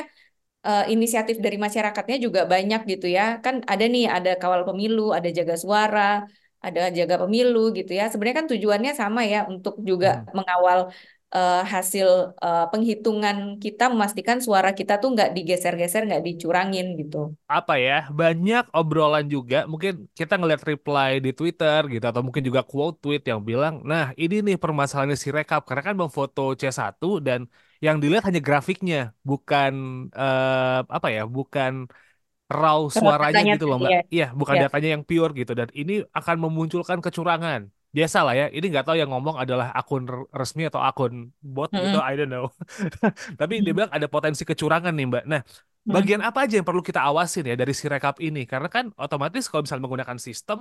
eh, 0.67 0.83
inisiatif 0.93 1.37
dari 1.45 1.57
masyarakatnya 1.65 2.17
juga 2.25 2.41
banyak 2.53 2.81
gitu 2.91 3.07
ya. 3.17 3.21
Kan 3.45 3.55
ada 3.71 3.83
nih, 3.93 4.03
ada 4.15 4.29
kawal 4.41 4.61
pemilu, 4.67 5.01
ada 5.17 5.29
jaga 5.37 5.55
suara, 5.63 6.01
ada 6.65 6.81
jaga 6.97 7.15
pemilu 7.23 7.59
gitu 7.77 7.91
ya. 7.99 8.03
Sebenarnya 8.11 8.37
kan 8.41 8.49
tujuannya 8.53 8.91
sama 9.01 9.21
ya 9.33 9.37
untuk 9.51 9.73
juga 9.89 10.07
Hmm. 10.25 10.35
mengawal 10.37 10.79
eh, 11.35 11.61
hasil 11.73 12.07
eh, 12.45 12.65
penghitungan 12.71 13.37
kita, 13.63 13.83
memastikan 13.93 14.37
suara 14.45 14.69
kita 14.79 14.93
tuh 15.01 15.09
nggak 15.15 15.29
digeser-geser, 15.35 16.01
nggak 16.09 16.23
dicurangin 16.27 16.85
gitu. 17.01 17.17
apa 17.55 17.73
ya 17.85 17.93
banyak 18.19 18.63
obrolan 18.77 19.25
juga 19.35 19.55
mungkin 19.71 19.93
kita 20.17 20.33
ngeliat 20.39 20.61
reply 20.69 21.09
di 21.25 21.29
Twitter 21.37 21.79
gitu 21.93 22.05
atau 22.09 22.21
mungkin 22.25 22.41
juga 22.49 22.61
quote 22.69 22.95
tweet 23.03 23.21
yang 23.31 23.41
bilang 23.49 23.73
nah 23.91 24.05
ini 24.21 24.35
nih 24.45 24.55
permasalahannya 24.63 25.17
si 25.23 25.29
Rekap 25.37 25.61
karena 25.69 25.83
kan 25.87 25.95
memfoto 26.01 26.41
C1 26.61 27.05
dan 27.27 27.39
yang 27.85 27.95
dilihat 28.01 28.23
hanya 28.29 28.41
grafiknya 28.47 28.97
bukan 29.29 29.71
eh, 30.19 30.77
apa 30.95 31.07
ya 31.15 31.21
bukan 31.35 31.71
raw 32.59 32.81
suaranya 32.99 33.43
datanya 33.43 33.53
gitu 33.53 33.65
loh 33.69 33.77
Mbak 33.83 33.93
ya. 33.93 33.99
iya 34.13 34.25
bukan 34.39 34.57
Ya. 34.57 34.61
datanya 34.63 34.89
yang 34.95 35.03
pure 35.09 35.31
gitu 35.39 35.51
dan 35.59 35.69
ini 35.79 35.93
akan 36.19 36.35
memunculkan 36.45 36.99
kecurangan 37.05 37.61
biasa 37.95 38.17
lah 38.25 38.33
ya 38.39 38.45
ini 38.55 38.65
nggak 38.71 38.85
tahu 38.87 38.97
yang 39.01 39.09
ngomong 39.13 39.35
adalah 39.43 39.67
akun 39.79 40.03
resmi 40.39 40.61
atau 40.69 40.81
akun 40.89 41.13
bot 41.53 41.71
gitu 41.83 41.95
Mm-mm. 41.95 42.03
I 42.09 42.11
don't 42.17 42.31
know 42.33 42.45
tapi 43.39 43.53
dia 43.65 43.71
bilang 43.77 43.91
ada 43.97 44.07
potensi 44.13 44.43
kecurangan 44.49 44.91
nih 44.97 45.05
Mbak 45.11 45.23
nah 45.31 45.41
bagian 45.95 46.21
apa 46.27 46.37
aja 46.43 46.53
yang 46.59 46.67
perlu 46.69 46.81
kita 46.89 46.99
awasin 47.09 47.43
ya 47.49 47.55
dari 47.61 47.73
si 47.79 47.85
rekap 47.93 48.15
ini? 48.27 48.39
Karena 48.51 48.67
kan 48.75 48.85
otomatis 49.03 49.43
kalau 49.49 49.61
misalnya 49.63 49.83
menggunakan 49.85 50.19
sistem, 50.27 50.59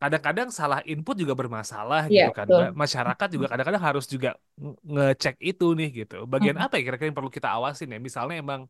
kadang-kadang 0.00 0.48
salah 0.58 0.80
input 0.90 1.14
juga 1.22 1.34
bermasalah 1.40 2.00
Iya, 2.10 2.22
gitu 2.22 2.28
kan, 2.36 2.48
betul. 2.48 2.62
Masyarakat 2.82 3.26
juga 3.34 3.46
kadang-kadang 3.50 3.84
harus 3.88 4.04
juga 4.14 4.28
nge- 4.62 4.78
ngecek 4.94 5.34
itu 5.48 5.64
nih 5.78 5.88
gitu. 6.04 6.14
Bagian 6.32 6.56
Mm-mm. 6.56 6.64
apa 6.64 6.72
ya 6.76 6.82
kira-kira 6.86 7.08
yang 7.10 7.18
perlu 7.20 7.32
kita 7.38 7.48
awasin 7.56 7.88
ya? 7.94 7.98
Misalnya 8.08 8.34
emang 8.42 8.62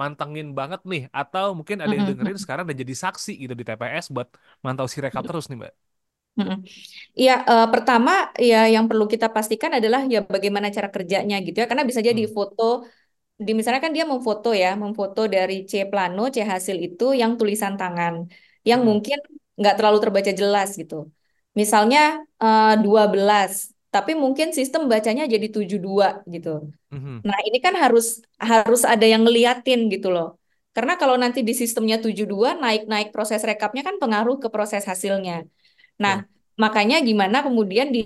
mantengin 0.00 0.46
banget 0.58 0.80
nih, 0.90 1.02
atau 1.18 1.44
mungkin 1.58 1.78
ada 1.84 1.92
yang 1.96 2.04
dengerin 2.08 2.38
sekarang 2.42 2.64
dan 2.68 2.76
jadi 2.82 2.94
saksi 3.04 3.30
gitu 3.42 3.52
di 3.60 3.64
TPS 3.68 4.06
buat 4.16 4.28
mantau 4.64 4.86
si 4.92 4.98
rekap 5.04 5.22
terus 5.28 5.44
nih, 5.50 5.56
Mbak. 5.62 5.72
Iya, 7.20 7.32
eh, 7.50 7.64
pertama 7.72 8.10
ya 8.48 8.56
yang 8.74 8.84
perlu 8.90 9.04
kita 9.12 9.26
pastikan 9.36 9.72
adalah 9.78 10.00
ya 10.12 10.18
bagaimana 10.34 10.68
cara 10.76 10.88
kerjanya 10.94 11.34
gitu 11.46 11.56
ya, 11.60 11.66
karena 11.70 11.84
bisa 11.90 12.02
jadi 12.08 12.22
Hmm. 12.26 12.34
foto 12.36 12.62
di 13.46 13.50
misalnya 13.58 13.82
kan 13.86 13.92
dia 13.96 14.04
memfoto 14.12 14.48
ya, 14.62 14.68
memfoto 14.82 15.20
dari 15.36 15.54
C 15.70 15.72
plano, 15.90 16.20
C 16.34 16.38
hasil 16.52 16.76
itu 16.86 17.04
yang 17.20 17.32
tulisan 17.40 17.74
tangan, 17.80 18.14
yang 18.68 18.80
Hmm. 18.82 18.88
mungkin 18.90 19.18
nggak 19.60 19.74
terlalu 19.78 19.98
terbaca 20.04 20.32
jelas 20.40 20.68
gitu. 20.80 20.94
Misalnya 21.60 22.00
eh, 22.44 22.74
12, 22.84 23.52
tapi 23.94 24.12
mungkin 24.24 24.48
sistem 24.58 24.82
bacanya 24.92 25.24
jadi 25.34 25.46
72 25.54 26.08
gitu. 26.34 26.48
Mhm. 26.90 27.22
Nah, 27.28 27.38
ini 27.48 27.58
kan 27.66 27.74
harus 27.82 28.04
harus 28.50 28.82
ada 28.92 29.06
yang 29.12 29.22
ngeliatin 29.24 29.80
gitu 29.92 30.08
loh. 30.14 30.26
Karena 30.76 30.92
kalau 31.00 31.16
nanti 31.22 31.40
di 31.48 31.54
sistemnya 31.62 31.96
72 32.04 32.50
naik-naik 32.62 33.08
proses 33.14 33.40
rekapnya 33.48 33.82
kan 33.88 33.96
pengaruh 34.02 34.36
ke 34.42 34.48
proses 34.54 34.82
hasilnya. 34.90 35.34
Nah, 36.02 36.14
Betul. 36.22 36.28
makanya 36.62 36.96
gimana 37.08 37.36
kemudian 37.46 37.88
di 37.96 38.00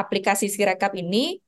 aplikasi 0.00 0.46
Sirekap 0.54 0.92
ini 1.02 1.40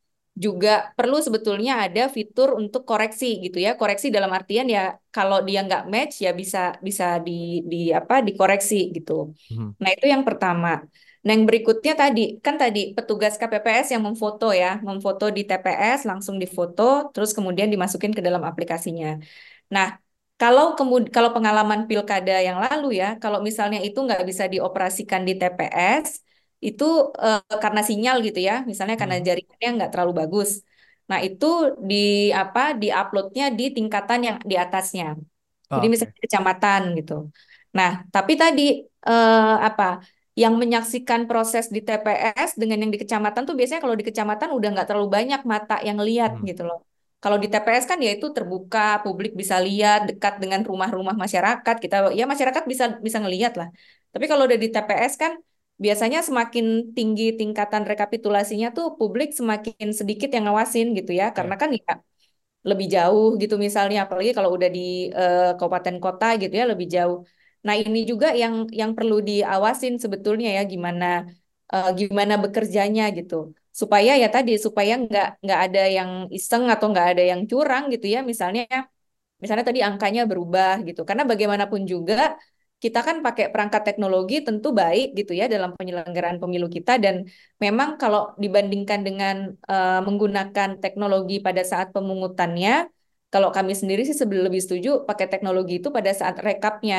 juga 0.45 0.93
perlu 0.97 1.17
sebetulnya 1.27 1.73
ada 1.85 2.03
fitur 2.17 2.49
untuk 2.61 2.83
koreksi 2.91 3.27
gitu 3.45 3.57
ya. 3.67 3.71
Koreksi 3.81 4.07
dalam 4.17 4.31
artian 4.39 4.67
ya 4.77 4.81
kalau 5.15 5.39
dia 5.49 5.59
nggak 5.67 5.83
match 5.93 6.15
ya 6.25 6.31
bisa 6.41 6.59
bisa 6.87 7.05
di 7.27 7.33
di 7.71 7.77
apa 7.99 8.15
dikoreksi 8.27 8.77
gitu. 8.97 9.13
Mhm. 9.51 9.77
Nah, 9.81 9.91
itu 9.95 10.07
yang 10.13 10.23
pertama. 10.29 10.69
Nah, 11.25 11.31
yang 11.35 11.45
berikutnya 11.49 11.93
tadi 12.01 12.21
kan 12.45 12.55
tadi 12.63 12.81
petugas 12.97 13.35
KPPS 13.41 13.89
yang 13.95 14.03
memfoto 14.07 14.47
ya, 14.63 14.67
memfoto 14.89 15.25
di 15.37 15.41
TPS 15.49 16.01
langsung 16.11 16.37
difoto 16.43 16.83
terus 17.13 17.31
kemudian 17.37 17.69
dimasukin 17.73 18.13
ke 18.17 18.21
dalam 18.27 18.43
aplikasinya. 18.51 19.09
Nah, 19.75 19.87
kalau 20.41 20.65
kemud 20.77 21.03
kalau 21.15 21.31
pengalaman 21.37 21.81
pilkada 21.91 22.33
yang 22.49 22.59
lalu 22.65 22.87
ya, 23.01 23.07
kalau 23.23 23.39
misalnya 23.49 23.79
itu 23.87 23.99
nggak 24.07 24.23
bisa 24.31 24.45
dioperasikan 24.53 25.23
di 25.29 25.33
TPS, 25.41 26.09
itu 26.67 26.85
eh, 27.25 27.39
karena 27.65 27.81
sinyal 27.89 28.17
gitu 28.27 28.39
ya, 28.49 28.55
misalnya 28.71 28.97
karena 29.03 29.17
Mhm. 29.17 29.27
jaringannya 29.29 29.69
nggak 29.77 29.91
terlalu 29.93 30.13
bagus. 30.21 30.51
Nah, 31.11 31.19
itu 31.27 31.47
di 31.91 31.95
apa 32.41 32.61
diuploadnya 32.81 33.45
di 33.59 33.63
tingkatan 33.77 34.21
yang 34.29 34.37
di 34.51 34.55
atasnya. 34.65 35.05
Oh, 35.71 35.77
Jadi 35.77 35.87
oke. 35.87 35.93
misalnya 35.93 36.19
kecamatan 36.27 36.83
gitu. 36.99 37.13
Nah, 37.79 37.91
tapi 38.15 38.33
tadi 38.43 38.63
eh, 39.09 39.55
apa 39.69 39.85
yang 40.43 40.55
menyaksikan 40.63 41.21
proses 41.31 41.65
di 41.75 41.81
TPS 41.87 42.51
dengan 42.61 42.79
yang 42.83 42.93
di 42.95 43.01
kecamatan 43.03 43.43
tuh 43.49 43.55
biasanya 43.59 43.81
kalau 43.85 43.97
di 44.01 44.07
kecamatan 44.09 44.49
udah 44.57 44.69
nggak 44.75 44.87
terlalu 44.89 45.09
banyak 45.17 45.41
mata 45.53 45.75
yang 45.89 45.99
lihat 46.09 46.31
Mhm. 46.31 46.47
gitu 46.49 46.63
loh. 46.69 46.79
Kalau 47.23 47.37
di 47.43 47.47
TPS 47.53 47.85
kan 47.91 47.99
ya 48.07 48.11
itu 48.17 48.27
terbuka, 48.37 48.79
publik 49.05 49.31
bisa 49.41 49.57
lihat 49.67 49.99
dekat 50.09 50.33
dengan 50.43 50.61
rumah-rumah 50.71 51.17
masyarakat. 51.25 51.75
Kita 51.85 51.97
ya 52.19 52.25
masyarakat 52.33 52.65
bisa 52.73 52.85
bisa 53.07 53.19
ngelihat 53.23 53.53
lah. 53.61 53.69
Tapi 54.13 54.25
kalau 54.31 54.43
udah 54.49 54.59
di 54.65 54.69
TPS 54.75 55.15
kan 55.23 55.33
biasanya 55.85 56.19
semakin 56.29 56.65
tinggi 56.97 57.25
tingkatan 57.39 57.83
rekapitulasinya 57.91 58.69
tuh 58.77 58.87
publik 58.99 59.29
semakin 59.39 59.89
sedikit 60.01 60.29
yang 60.35 60.45
ngawasin 60.49 60.87
gitu 60.99 61.11
ya. 61.21 61.27
Karena 61.37 61.55
Ya. 61.57 61.61
kan 61.63 61.71
ya 61.79 61.93
lebih 62.71 62.87
jauh 62.95 63.27
gitu 63.43 63.55
misalnya 63.67 63.99
apalagi 64.05 64.31
kalau 64.39 64.51
udah 64.57 64.69
di 64.77 64.81
eh, 65.19 65.39
kabupaten 65.59 65.97
kota 66.05 66.25
gitu 66.41 66.55
ya 66.61 66.65
lebih 66.73 66.87
jauh. 66.97 67.19
Nah, 67.67 67.75
ini 67.83 67.99
juga 68.11 68.27
yang 68.43 68.55
yang 68.81 68.91
perlu 68.99 69.15
diawasin 69.29 69.95
sebetulnya 70.03 70.49
ya 70.59 70.63
gimana 70.73 71.07
eh, 71.75 71.89
gimana 72.01 72.35
bekerjanya 72.45 73.03
gitu. 73.19 73.35
Supaya 73.81 74.11
ya 74.23 74.27
tadi 74.35 74.53
supaya 74.67 74.93
nggak 75.05 75.27
nggak 75.45 75.61
ada 75.65 75.81
yang 75.97 76.11
iseng 76.37 76.65
atau 76.73 76.87
nggak 76.93 77.07
ada 77.13 77.23
yang 77.31 77.41
curang 77.51 77.83
gitu 77.93 78.07
ya 78.15 78.19
misalnya 78.31 78.63
misalnya 79.43 79.65
tadi 79.71 79.81
angkanya 79.89 80.23
berubah 80.31 80.73
gitu. 80.89 81.01
Karena 81.09 81.23
bagaimanapun 81.31 81.83
juga 81.93 82.15
kita 82.83 82.99
kan 83.07 83.17
pakai 83.27 83.45
perangkat 83.53 83.83
teknologi 83.89 84.35
tentu 84.47 84.69
baik 84.81 85.07
gitu 85.19 85.33
ya 85.41 85.45
dalam 85.55 85.71
penyelenggaraan 85.79 86.39
pemilu 86.43 86.69
kita 86.77 86.93
dan 87.05 87.17
memang 87.65 87.89
kalau 88.01 88.21
dibandingkan 88.43 89.01
dengan 89.07 89.37
eh, 89.73 89.99
menggunakan 90.07 90.69
teknologi 90.83 91.35
pada 91.47 91.63
saat 91.71 91.89
pemungutannya, 91.95 92.71
kalau 93.33 93.49
kami 93.57 93.73
sendiri 93.81 94.01
sih 94.09 94.17
lebih 94.47 94.61
setuju 94.65 94.89
pakai 95.09 95.27
teknologi 95.33 95.73
itu 95.81 95.89
pada 95.97 96.11
saat 96.21 96.37
rekapnya. 96.47 96.97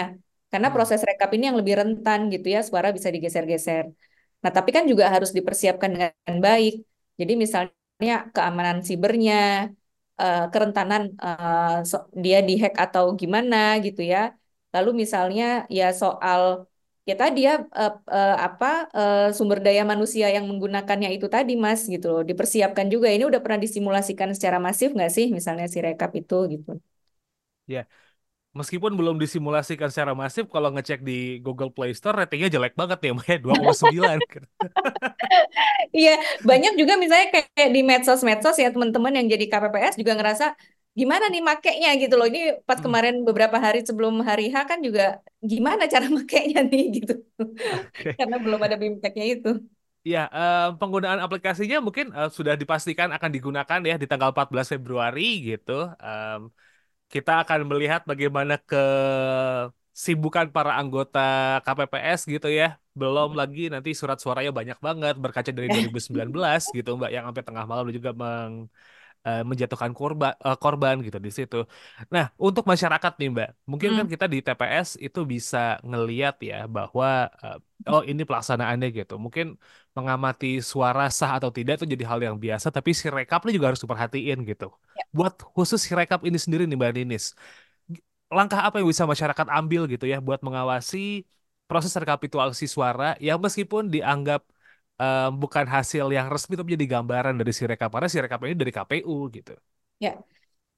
Karena 0.51 0.67
Hmm. 0.71 0.75
proses 0.79 1.01
rekap 1.09 1.29
ini 1.36 1.43
yang 1.50 1.57
lebih 1.62 1.75
rentan 1.81 2.19
gitu 2.33 2.47
ya, 2.55 2.59
suara 2.67 2.89
bisa 2.97 3.09
digeser-geser. 3.15 3.86
Nah, 4.44 4.51
tapi 4.58 4.70
kan 4.75 4.84
juga 4.91 5.06
harus 5.13 5.32
dipersiapkan 5.38 5.89
dengan 5.96 6.38
baik. 6.48 6.74
Jadi 7.20 7.34
misalnya 7.44 8.13
keamanan 8.36 8.77
sibernya, 8.88 9.36
eh, 10.22 10.38
kerentanan 10.53 11.01
eh, 11.25 11.60
so- 11.91 12.08
dia 12.24 12.38
dihack 12.48 12.74
atau 12.84 13.06
gimana 13.22 13.56
gitu 13.86 14.01
ya. 14.13 14.20
Lalu 14.74 14.89
misalnya 15.03 15.44
ya 15.77 15.86
soal 16.01 16.41
ya 17.10 17.13
tadi 17.22 17.39
ya 17.48 17.53
uh, 17.79 17.91
uh, 18.15 18.32
apa 18.46 18.65
uh, 18.98 19.17
sumber 19.38 19.60
daya 19.65 19.84
manusia 19.91 20.25
yang 20.36 20.46
menggunakannya 20.50 21.10
itu 21.15 21.27
tadi 21.36 21.51
Mas 21.65 21.82
gitu 21.94 22.06
loh 22.13 22.22
dipersiapkan 22.29 22.88
juga 22.94 23.08
ini 23.15 23.24
udah 23.29 23.39
pernah 23.44 23.60
disimulasikan 23.65 24.29
secara 24.36 24.58
masif 24.67 24.88
nggak 24.96 25.12
sih 25.15 25.25
misalnya 25.38 25.65
si 25.74 25.79
rekap 25.88 26.12
itu 26.20 26.36
gitu 26.53 26.70
ya 27.74 27.88
meskipun 28.57 28.97
belum 28.97 29.21
disimulasikan 29.21 29.93
secara 29.93 30.17
masif 30.17 30.49
kalau 30.49 30.73
ngecek 30.73 31.05
di 31.05 31.37
Google 31.45 31.69
Play 31.69 31.93
Store 31.93 32.17
ratingnya 32.17 32.49
jelek 32.49 32.73
banget 32.73 32.97
ya 33.05 33.13
Maya 33.13 33.37
2,9 33.37 34.33
iya 36.01 36.17
banyak 36.41 36.73
juga 36.73 36.97
misalnya 36.97 37.29
kayak 37.29 37.69
di 37.69 37.81
medsos-medsos 37.85 38.57
ya 38.57 38.73
teman-teman 38.73 39.13
yang 39.13 39.29
jadi 39.29 39.45
KPPS 39.45 40.01
juga 40.01 40.17
ngerasa 40.17 40.57
gimana 40.97 41.29
nih 41.29 41.45
makainya 41.45 41.93
gitu 42.01 42.17
loh. 42.17 42.25
Ini 42.25 42.65
pas 42.65 42.81
hmm. 42.81 42.85
kemarin 42.89 43.15
beberapa 43.21 43.61
hari 43.61 43.85
sebelum 43.85 44.17
hari 44.25 44.49
H 44.49 44.65
kan 44.65 44.81
juga 44.81 45.21
gimana 45.37 45.85
cara 45.85 46.09
makainya 46.17 46.65
nih 46.65 46.83
gitu. 46.97 47.21
Okay. 47.93 48.17
Karena 48.17 48.41
belum 48.41 48.57
ada 48.57 48.73
bimteknya 48.81 49.37
itu. 49.37 49.61
Ya, 50.07 50.25
uh, 50.31 50.73
penggunaan 50.79 51.19
aplikasinya 51.19 51.83
mungkin 51.83 52.15
uh, 52.15 52.31
sudah 52.31 52.55
dipastikan 52.55 53.11
akan 53.11 53.29
digunakan 53.29 53.79
ya 53.83 53.99
di 53.99 54.07
tanggal 54.07 54.33
14 54.33 54.79
Februari 54.79 55.53
gitu. 55.53 55.93
Um, 56.01 56.49
kita 57.13 57.31
akan 57.43 57.59
melihat 57.69 58.01
bagaimana 58.09 58.53
kesibukan 58.69 60.45
para 60.55 60.71
anggota 60.79 61.19
KPPS 61.65 62.21
gitu 62.33 62.47
ya. 62.59 62.65
Belum 62.99 63.29
lagi 63.39 63.61
nanti 63.73 63.89
surat 63.99 64.17
suaranya 64.23 64.51
banyak 64.59 64.77
banget 64.87 65.13
berkaca 65.23 65.51
dari 65.57 65.67
2019 65.73 66.63
gitu 66.77 66.89
Mbak 66.99 67.09
yang 67.15 67.23
sampai 67.29 67.43
tengah 67.47 67.65
malam 67.69 67.87
juga 67.97 68.09
meng 68.21 68.53
uh, 69.25 69.43
menjatuhkan 69.47 69.91
korban 69.95 70.33
uh, 70.43 70.57
korban 70.59 71.01
gitu 71.01 71.17
di 71.17 71.31
situ. 71.33 71.65
Nah, 72.13 72.29
untuk 72.38 72.67
masyarakat 72.67 73.13
nih 73.17 73.29
Mbak, 73.33 73.50
mungkin 73.69 73.89
kan 73.89 73.95
hmm. 73.95 74.01
kan 74.03 74.07
kita 74.13 74.25
di 74.29 74.39
TPS 74.43 74.89
itu 75.01 75.19
bisa 75.25 75.81
ngeliat 75.81 76.36
ya 76.43 76.67
bahwa 76.69 77.31
uh, 77.41 77.57
oh 77.89 78.03
ini 78.03 78.21
pelaksanaannya 78.27 78.88
gitu. 78.93 79.15
Mungkin 79.17 79.57
mengamati 79.97 80.62
suara 80.62 81.09
sah 81.09 81.41
atau 81.41 81.50
tidak 81.50 81.81
itu 81.81 81.86
jadi 81.97 82.05
hal 82.05 82.19
yang 82.21 82.38
biasa, 82.38 82.69
tapi 82.69 82.93
si 82.93 83.09
rekap 83.09 83.41
ini 83.45 83.57
juga 83.57 83.74
harus 83.74 83.81
diperhatiin 83.81 84.45
gitu. 84.45 84.69
Ya. 84.93 85.03
Buat 85.09 85.41
khusus 85.55 85.81
si 85.81 85.91
rekap 85.97 86.21
ini 86.27 86.38
sendiri 86.38 86.69
nih 86.69 86.77
Mbak 86.77 86.91
Ninis, 86.93 87.33
langkah 88.27 88.59
apa 88.67 88.79
yang 88.79 88.88
bisa 88.91 89.07
masyarakat 89.07 89.47
ambil 89.47 89.88
gitu 89.88 90.05
ya 90.05 90.19
buat 90.19 90.43
mengawasi 90.43 91.24
proses 91.67 91.91
rekapitulasi 91.95 92.67
suara 92.67 93.15
yang 93.19 93.39
meskipun 93.39 93.91
dianggap 93.91 94.43
um, 94.98 95.30
bukan 95.38 95.66
hasil 95.66 96.10
yang 96.12 96.27
resmi 96.27 96.58
tapi 96.58 96.74
jadi 96.75 97.00
gambaran 97.00 97.38
dari 97.38 97.54
si 97.54 97.63
rekap 97.63 97.94
karena 97.94 98.10
si 98.10 98.18
rekap 98.18 98.42
ini 98.46 98.58
dari 98.58 98.74
KPU 98.74 99.30
gitu. 99.32 99.54
Ya, 99.98 100.22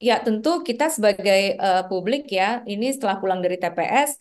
ya 0.00 0.16
tentu 0.20 0.64
kita 0.64 0.88
sebagai 0.88 1.56
uh, 1.60 1.84
publik 1.88 2.28
ya 2.32 2.64
ini 2.64 2.92
setelah 2.94 3.20
pulang 3.20 3.40
dari 3.44 3.60
TPS 3.60 4.16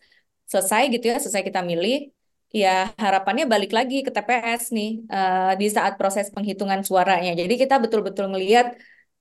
selesai 0.50 0.90
gitu 0.92 1.06
ya 1.08 1.18
selesai 1.22 1.46
kita 1.46 1.62
milih 1.62 2.10
ya 2.50 2.90
harapannya 2.98 3.46
balik 3.46 3.70
lagi 3.70 4.02
ke 4.02 4.10
TPS 4.10 4.74
nih 4.74 5.06
uh, 5.06 5.54
di 5.54 5.70
saat 5.70 5.96
proses 6.02 6.34
penghitungan 6.34 6.82
suaranya. 6.82 7.38
Jadi 7.38 7.54
kita 7.56 7.78
betul-betul 7.78 8.26
melihat 8.34 8.74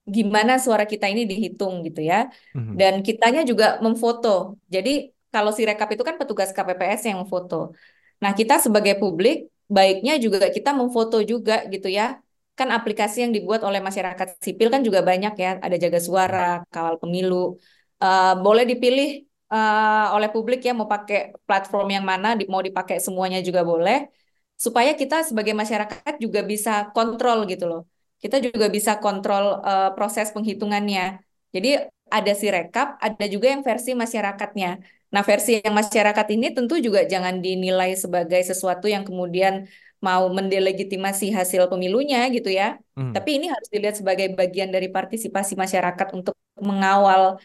gimana 0.09 0.57
suara 0.57 0.89
kita 0.89 1.05
ini 1.13 1.29
dihitung 1.29 1.85
gitu 1.85 2.01
ya. 2.01 2.33
Mm-hmm. 2.57 2.75
Dan 2.81 2.95
kitanya 3.05 3.45
juga 3.45 3.77
memfoto. 3.85 4.57
Jadi 4.73 5.13
kalau 5.29 5.53
si 5.53 5.69
rekap 5.69 5.93
itu 5.93 6.01
kan 6.01 6.17
petugas 6.17 6.51
KPPS 6.57 7.13
yang 7.13 7.21
memfoto. 7.21 7.77
Nah, 8.19 8.33
kita 8.33 8.59
sebagai 8.59 8.97
publik 8.97 9.53
baiknya 9.77 10.13
juga 10.25 10.49
kita 10.57 10.71
memfoto 10.73 11.21
juga 11.23 11.65
gitu 11.73 11.89
ya. 11.99 12.19
Kan 12.59 12.69
aplikasi 12.75 13.23
yang 13.23 13.33
dibuat 13.37 13.63
oleh 13.63 13.79
masyarakat 13.79 14.43
sipil 14.43 14.69
kan 14.75 14.83
juga 14.83 15.01
banyak 15.07 15.35
ya, 15.39 15.51
ada 15.63 15.77
jaga 15.79 16.01
suara, 16.03 16.67
kawal 16.75 16.99
pemilu. 16.99 17.55
Uh, 18.03 18.35
boleh 18.43 18.65
dipilih 18.67 19.09
uh, 19.55 20.15
oleh 20.17 20.29
publik 20.35 20.61
ya 20.67 20.73
mau 20.75 20.91
pakai 20.91 21.39
platform 21.47 21.87
yang 21.95 22.05
mana, 22.11 22.35
mau 22.51 22.59
dipakai 22.59 22.99
semuanya 22.99 23.39
juga 23.49 23.63
boleh. 23.63 24.11
Supaya 24.59 24.91
kita 24.99 25.23
sebagai 25.23 25.55
masyarakat 25.55 26.19
juga 26.19 26.43
bisa 26.43 26.91
kontrol 26.91 27.47
gitu 27.47 27.71
loh. 27.71 27.83
Kita 28.19 28.43
juga 28.43 28.67
bisa 28.67 28.99
kontrol 28.99 29.63
uh, 29.63 29.95
proses 29.95 30.35
penghitungannya. 30.35 31.23
Jadi 31.55 31.69
ada 32.11 32.33
si 32.35 32.51
rekap, 32.51 32.99
ada 32.99 33.25
juga 33.31 33.47
yang 33.55 33.63
versi 33.63 33.95
masyarakatnya. 33.95 34.98
Nah, 35.09 35.23
versi 35.25 35.57
yang 35.65 35.73
masyarakat 35.73 36.27
ini 36.37 36.53
tentu 36.53 36.77
juga 36.77 37.01
jangan 37.09 37.41
dinilai 37.41 37.97
sebagai 37.97 38.41
sesuatu 38.45 38.85
yang 38.85 39.09
kemudian 39.09 39.65
mau 39.99 40.31
mendelegitimasi 40.31 41.33
hasil 41.35 41.67
pemilunya 41.73 42.29
gitu 42.31 42.53
ya. 42.53 42.79
Hmm. 42.95 43.11
Tapi 43.17 43.41
ini 43.41 43.47
harus 43.51 43.69
dilihat 43.73 43.97
sebagai 43.99 44.31
bagian 44.37 44.71
dari 44.71 44.93
partisipasi 44.93 45.59
masyarakat 45.59 46.09
untuk 46.15 46.37
mengawal 46.61 47.41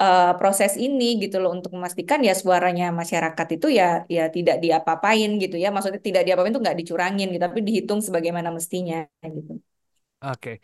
uh, 0.00 0.32
proses 0.40 0.74
ini 0.80 1.20
gitu 1.22 1.38
loh 1.38 1.54
untuk 1.54 1.70
memastikan 1.76 2.18
ya 2.24 2.34
suaranya 2.34 2.90
masyarakat 2.90 3.46
itu 3.60 3.66
ya 3.70 4.02
ya 4.10 4.32
tidak 4.32 4.58
diapa-apain 4.64 5.30
gitu 5.38 5.60
ya. 5.60 5.68
Maksudnya 5.70 6.02
tidak 6.02 6.22
diapa-apain 6.26 6.52
itu 6.56 6.62
nggak 6.64 6.78
dicurangin 6.80 7.26
gitu, 7.30 7.42
tapi 7.44 7.60
dihitung 7.60 8.00
sebagaimana 8.00 8.48
mestinya 8.50 9.06
gitu. 9.22 9.60
Oke. 10.24 10.40
Okay. 10.40 10.56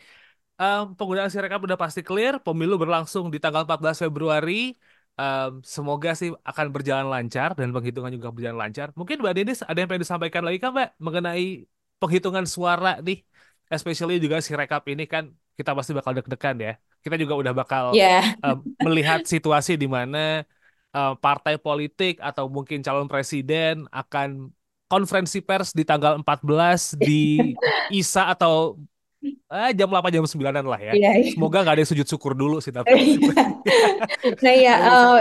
Um, 0.59 0.91
penggunaan 0.91 1.31
sirekap 1.31 1.63
udah 1.63 1.79
pasti 1.79 2.03
clear, 2.03 2.35
pemilu 2.43 2.75
berlangsung 2.75 3.31
di 3.31 3.39
tanggal 3.39 3.63
14 3.63 4.03
Februari 4.03 4.75
um, 5.19 5.51
semoga 5.67 6.15
sih 6.15 6.31
akan 6.47 6.71
berjalan 6.71 7.07
lancar 7.11 7.51
dan 7.59 7.75
penghitungan 7.75 8.11
juga 8.15 8.31
berjalan 8.31 8.59
lancar. 8.63 8.95
Mungkin 8.95 9.19
Mbak 9.19 9.33
Denis 9.35 9.59
ada 9.67 9.75
yang 9.75 9.89
pengen 9.91 10.03
disampaikan 10.07 10.43
lagi 10.47 10.57
kan 10.63 10.71
Mbak 10.71 10.89
mengenai 10.95 11.67
penghitungan 11.99 12.47
suara 12.47 13.03
nih, 13.03 13.27
especially 13.67 14.23
juga 14.23 14.39
si 14.39 14.55
rekap 14.55 14.87
ini 14.87 15.03
kan 15.03 15.35
kita 15.59 15.75
pasti 15.75 15.91
bakal 15.91 16.15
deg-degan 16.15 16.55
ya. 16.63 16.73
Kita 17.03 17.19
juga 17.19 17.35
udah 17.35 17.53
bakal 17.55 17.91
yeah. 17.91 18.35
um, 18.39 18.63
melihat 18.79 19.27
situasi 19.27 19.75
di 19.75 19.91
mana 19.91 20.47
um, 20.95 21.19
partai 21.19 21.59
politik 21.59 22.23
atau 22.23 22.47
mungkin 22.47 22.79
calon 22.79 23.11
presiden 23.11 23.83
akan 23.91 24.55
konferensi 24.89 25.43
pers 25.43 25.75
di 25.75 25.85
tanggal 25.85 26.17
14 26.23 26.97
di 26.97 27.53
ISA 27.99 28.33
atau 28.33 28.79
Ah, 29.51 29.69
jam 29.75 29.91
8 29.91 30.11
jam 30.15 30.23
9-an 30.23 30.65
lah 30.65 30.79
ya. 30.79 30.91
Iya, 30.95 31.11
iya. 31.19 31.31
Semoga 31.35 31.57
nggak 31.65 31.73
ada 31.75 31.81
yang 31.83 31.91
sujud 31.91 32.07
syukur 32.07 32.33
dulu 32.37 32.63
sih 32.63 32.71
tapi. 32.71 32.95
Iya. 32.95 33.43
nah 34.43 34.55
ya, 34.55 34.73
uh, 34.87 35.17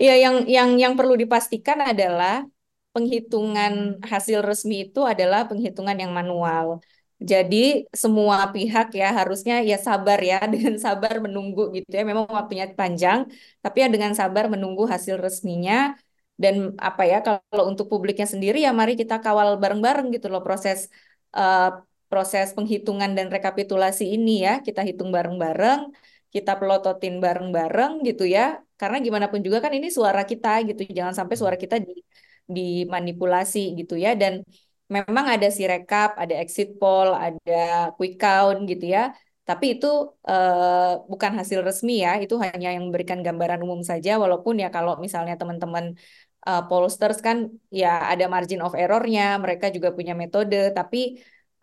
ya 0.00 0.14
yang 0.16 0.34
yang 0.48 0.68
yang 0.80 0.92
perlu 0.96 1.14
dipastikan 1.18 1.78
adalah 1.84 2.48
penghitungan 2.96 4.00
hasil 4.00 4.40
resmi 4.40 4.88
itu 4.88 5.04
adalah 5.04 5.44
penghitungan 5.50 5.96
yang 6.00 6.12
manual. 6.16 6.80
Jadi 7.16 7.88
semua 7.92 8.52
pihak 8.52 8.92
ya 8.92 9.08
harusnya 9.12 9.64
ya 9.64 9.76
sabar 9.80 10.20
ya 10.20 10.40
dengan 10.52 10.80
sabar 10.80 11.20
menunggu 11.20 11.76
gitu 11.76 11.90
ya. 11.92 12.02
Memang 12.08 12.24
waktunya 12.32 12.64
panjang, 12.72 13.28
tapi 13.60 13.84
ya 13.84 13.88
dengan 13.92 14.12
sabar 14.16 14.48
menunggu 14.48 14.88
hasil 14.88 15.20
resminya 15.20 15.92
dan 16.36 16.76
apa 16.76 17.02
ya 17.08 17.16
kalau 17.24 17.64
untuk 17.72 17.88
publiknya 17.92 18.28
sendiri 18.28 18.60
ya 18.60 18.70
mari 18.76 18.92
kita 19.00 19.24
kawal 19.24 19.56
bareng-bareng 19.56 20.12
gitu 20.12 20.28
loh 20.28 20.44
proses 20.44 20.92
uh, 21.32 21.80
proses 22.16 22.56
penghitungan 22.56 23.12
dan 23.12 23.28
rekapitulasi 23.28 24.04
ini 24.16 24.48
ya. 24.48 24.64
Kita 24.64 24.80
hitung 24.88 25.12
bareng-bareng 25.12 25.92
kita 26.36 26.52
pelototin 26.60 27.14
bareng-bareng 27.24 27.92
gitu 28.08 28.24
ya. 28.36 28.60
Karena 28.80 28.96
gimana 29.06 29.26
pun 29.32 29.40
juga 29.46 29.58
kan 29.64 29.72
ini 29.78 29.88
suara 29.88 30.22
kita 30.30 30.48
gitu. 30.68 30.80
Jangan 30.98 31.14
sampai 31.18 31.36
suara 31.40 31.56
kita 31.56 31.76
di 31.86 31.92
dimanipulasi 32.56 33.58
gitu 33.80 33.94
ya. 34.04 34.12
Dan 34.20 34.44
memang 34.94 35.26
ada 35.34 35.48
si 35.56 35.62
rekap 35.72 36.10
ada 36.22 36.34
exit 36.42 36.68
poll 36.80 37.08
ada 37.26 37.52
quick 37.96 38.14
count 38.22 38.58
gitu 38.70 38.84
ya. 38.96 39.16
Tapi 39.48 39.78
itu 39.78 39.86
uh, 40.28 41.06
bukan 41.10 41.32
hasil 41.38 41.58
resmi 41.62 42.04
ya. 42.04 42.12
Itu 42.24 42.34
hanya 42.44 42.68
yang 42.74 42.84
memberikan 42.90 43.18
gambaran 43.26 43.60
umum 43.66 43.80
saja. 43.90 44.10
Walaupun 44.22 44.54
ya 44.62 44.68
kalau 44.76 44.92
misalnya 45.04 45.34
teman-teman 45.40 45.84
uh, 46.48 46.62
pollsters 46.68 47.18
kan 47.26 47.36
ya 47.80 47.88
ada 48.12 48.24
margin 48.28 48.60
of 48.66 48.74
errornya. 48.76 49.40
Mereka 49.40 49.66
juga 49.76 49.88
punya 49.96 50.12
metode. 50.22 50.74
Tapi 50.76 50.98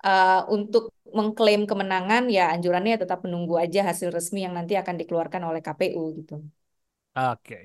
uh, 0.04 0.46
untuk 0.52 0.94
mengklaim 1.14 1.64
kemenangan 1.70 2.28
ya 2.28 2.52
anjurannya 2.54 2.98
tetap 2.98 3.22
menunggu 3.24 3.56
aja 3.58 3.86
hasil 3.86 4.10
resmi 4.10 4.44
yang 4.46 4.54
nanti 4.58 4.74
akan 4.74 4.98
dikeluarkan 4.98 5.42
oleh 5.46 5.62
KPU 5.62 6.04
gitu. 6.20 6.36
Oke. 7.14 7.40
Okay. 7.40 7.64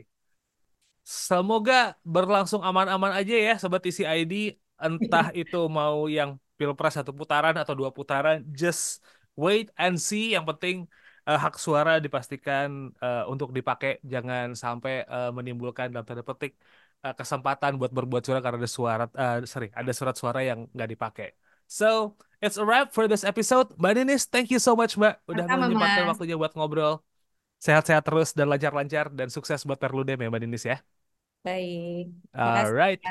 Semoga 1.08 1.96
berlangsung 2.04 2.60
aman-aman 2.60 3.16
aja 3.16 3.32
ya 3.32 3.54
sobat 3.56 3.80
ID 3.88 4.60
entah 4.76 5.32
itu 5.40 5.60
mau 5.72 6.04
yang 6.06 6.36
pilpres 6.60 7.00
satu 7.00 7.16
putaran 7.16 7.56
atau 7.56 7.72
dua 7.72 7.88
putaran 7.88 8.44
just 8.52 9.00
wait 9.32 9.72
and 9.80 9.96
see 9.96 10.36
yang 10.36 10.44
penting 10.44 10.84
uh, 11.24 11.38
hak 11.40 11.56
suara 11.56 11.96
dipastikan 11.96 12.92
uh, 13.00 13.24
untuk 13.32 13.56
dipakai 13.56 14.04
jangan 14.04 14.52
sampai 14.52 15.08
uh, 15.08 15.32
menimbulkan 15.32 15.88
dalam 15.88 16.04
tanda 16.04 16.20
petik 16.20 16.60
uh, 17.00 17.16
kesempatan 17.16 17.80
buat 17.80 17.88
berbuat 17.88 18.22
suara 18.26 18.44
karena 18.44 18.58
ada 18.60 18.68
suara 18.68 19.04
uh, 19.08 19.40
sorry 19.48 19.72
ada 19.72 19.92
surat 19.96 20.12
suara 20.20 20.40
yang 20.44 20.68
nggak 20.74 20.90
dipakai. 20.92 21.28
So, 21.68 22.16
it's 22.42 22.56
a 22.58 22.64
wrap 22.64 22.94
for 22.94 23.10
this 23.10 23.26
episode. 23.26 23.74
Mbak 23.78 23.92
Ninis, 24.02 24.24
thank 24.26 24.50
you 24.50 24.62
so 24.62 24.74
much 24.78 24.94
Mbak. 24.94 25.22
Udah 25.26 25.44
menyempatkan 25.46 26.06
waktunya 26.06 26.36
buat 26.38 26.54
ngobrol. 26.54 27.02
Sehat-sehat 27.58 28.06
terus 28.06 28.30
dan 28.34 28.46
lancar-lancar 28.46 29.10
dan 29.10 29.28
sukses 29.34 29.66
buat 29.66 29.78
Perludem 29.82 30.18
ya 30.18 30.28
Mbak 30.30 30.40
Ninis 30.46 30.64
ya. 30.66 30.78
Baik. 31.42 32.14
Alright. 32.34 33.02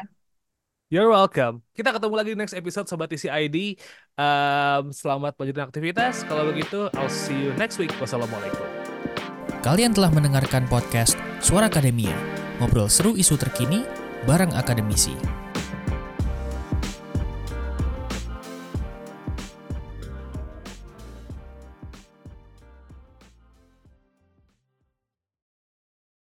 You're 0.87 1.11
welcome. 1.11 1.59
Kita 1.75 1.91
ketemu 1.91 2.13
lagi 2.15 2.29
di 2.31 2.39
next 2.39 2.55
episode 2.55 2.87
Sobat 2.87 3.11
Isi 3.11 3.27
ID. 3.27 3.75
Um, 4.15 4.95
selamat 4.95 5.35
melanjutkan 5.35 5.67
aktivitas. 5.67 6.23
Kalau 6.23 6.47
begitu, 6.47 6.87
I'll 6.95 7.11
see 7.11 7.35
you 7.35 7.51
next 7.59 7.75
week. 7.75 7.91
Wassalamualaikum. 7.99 8.63
Kalian 9.67 9.91
telah 9.91 10.07
mendengarkan 10.15 10.63
podcast 10.71 11.19
Suara 11.43 11.67
Akademia. 11.67 12.15
Ngobrol 12.63 12.87
seru 12.87 13.19
isu 13.19 13.35
terkini 13.35 13.83
bareng 14.23 14.55
akademisi. 14.55 15.46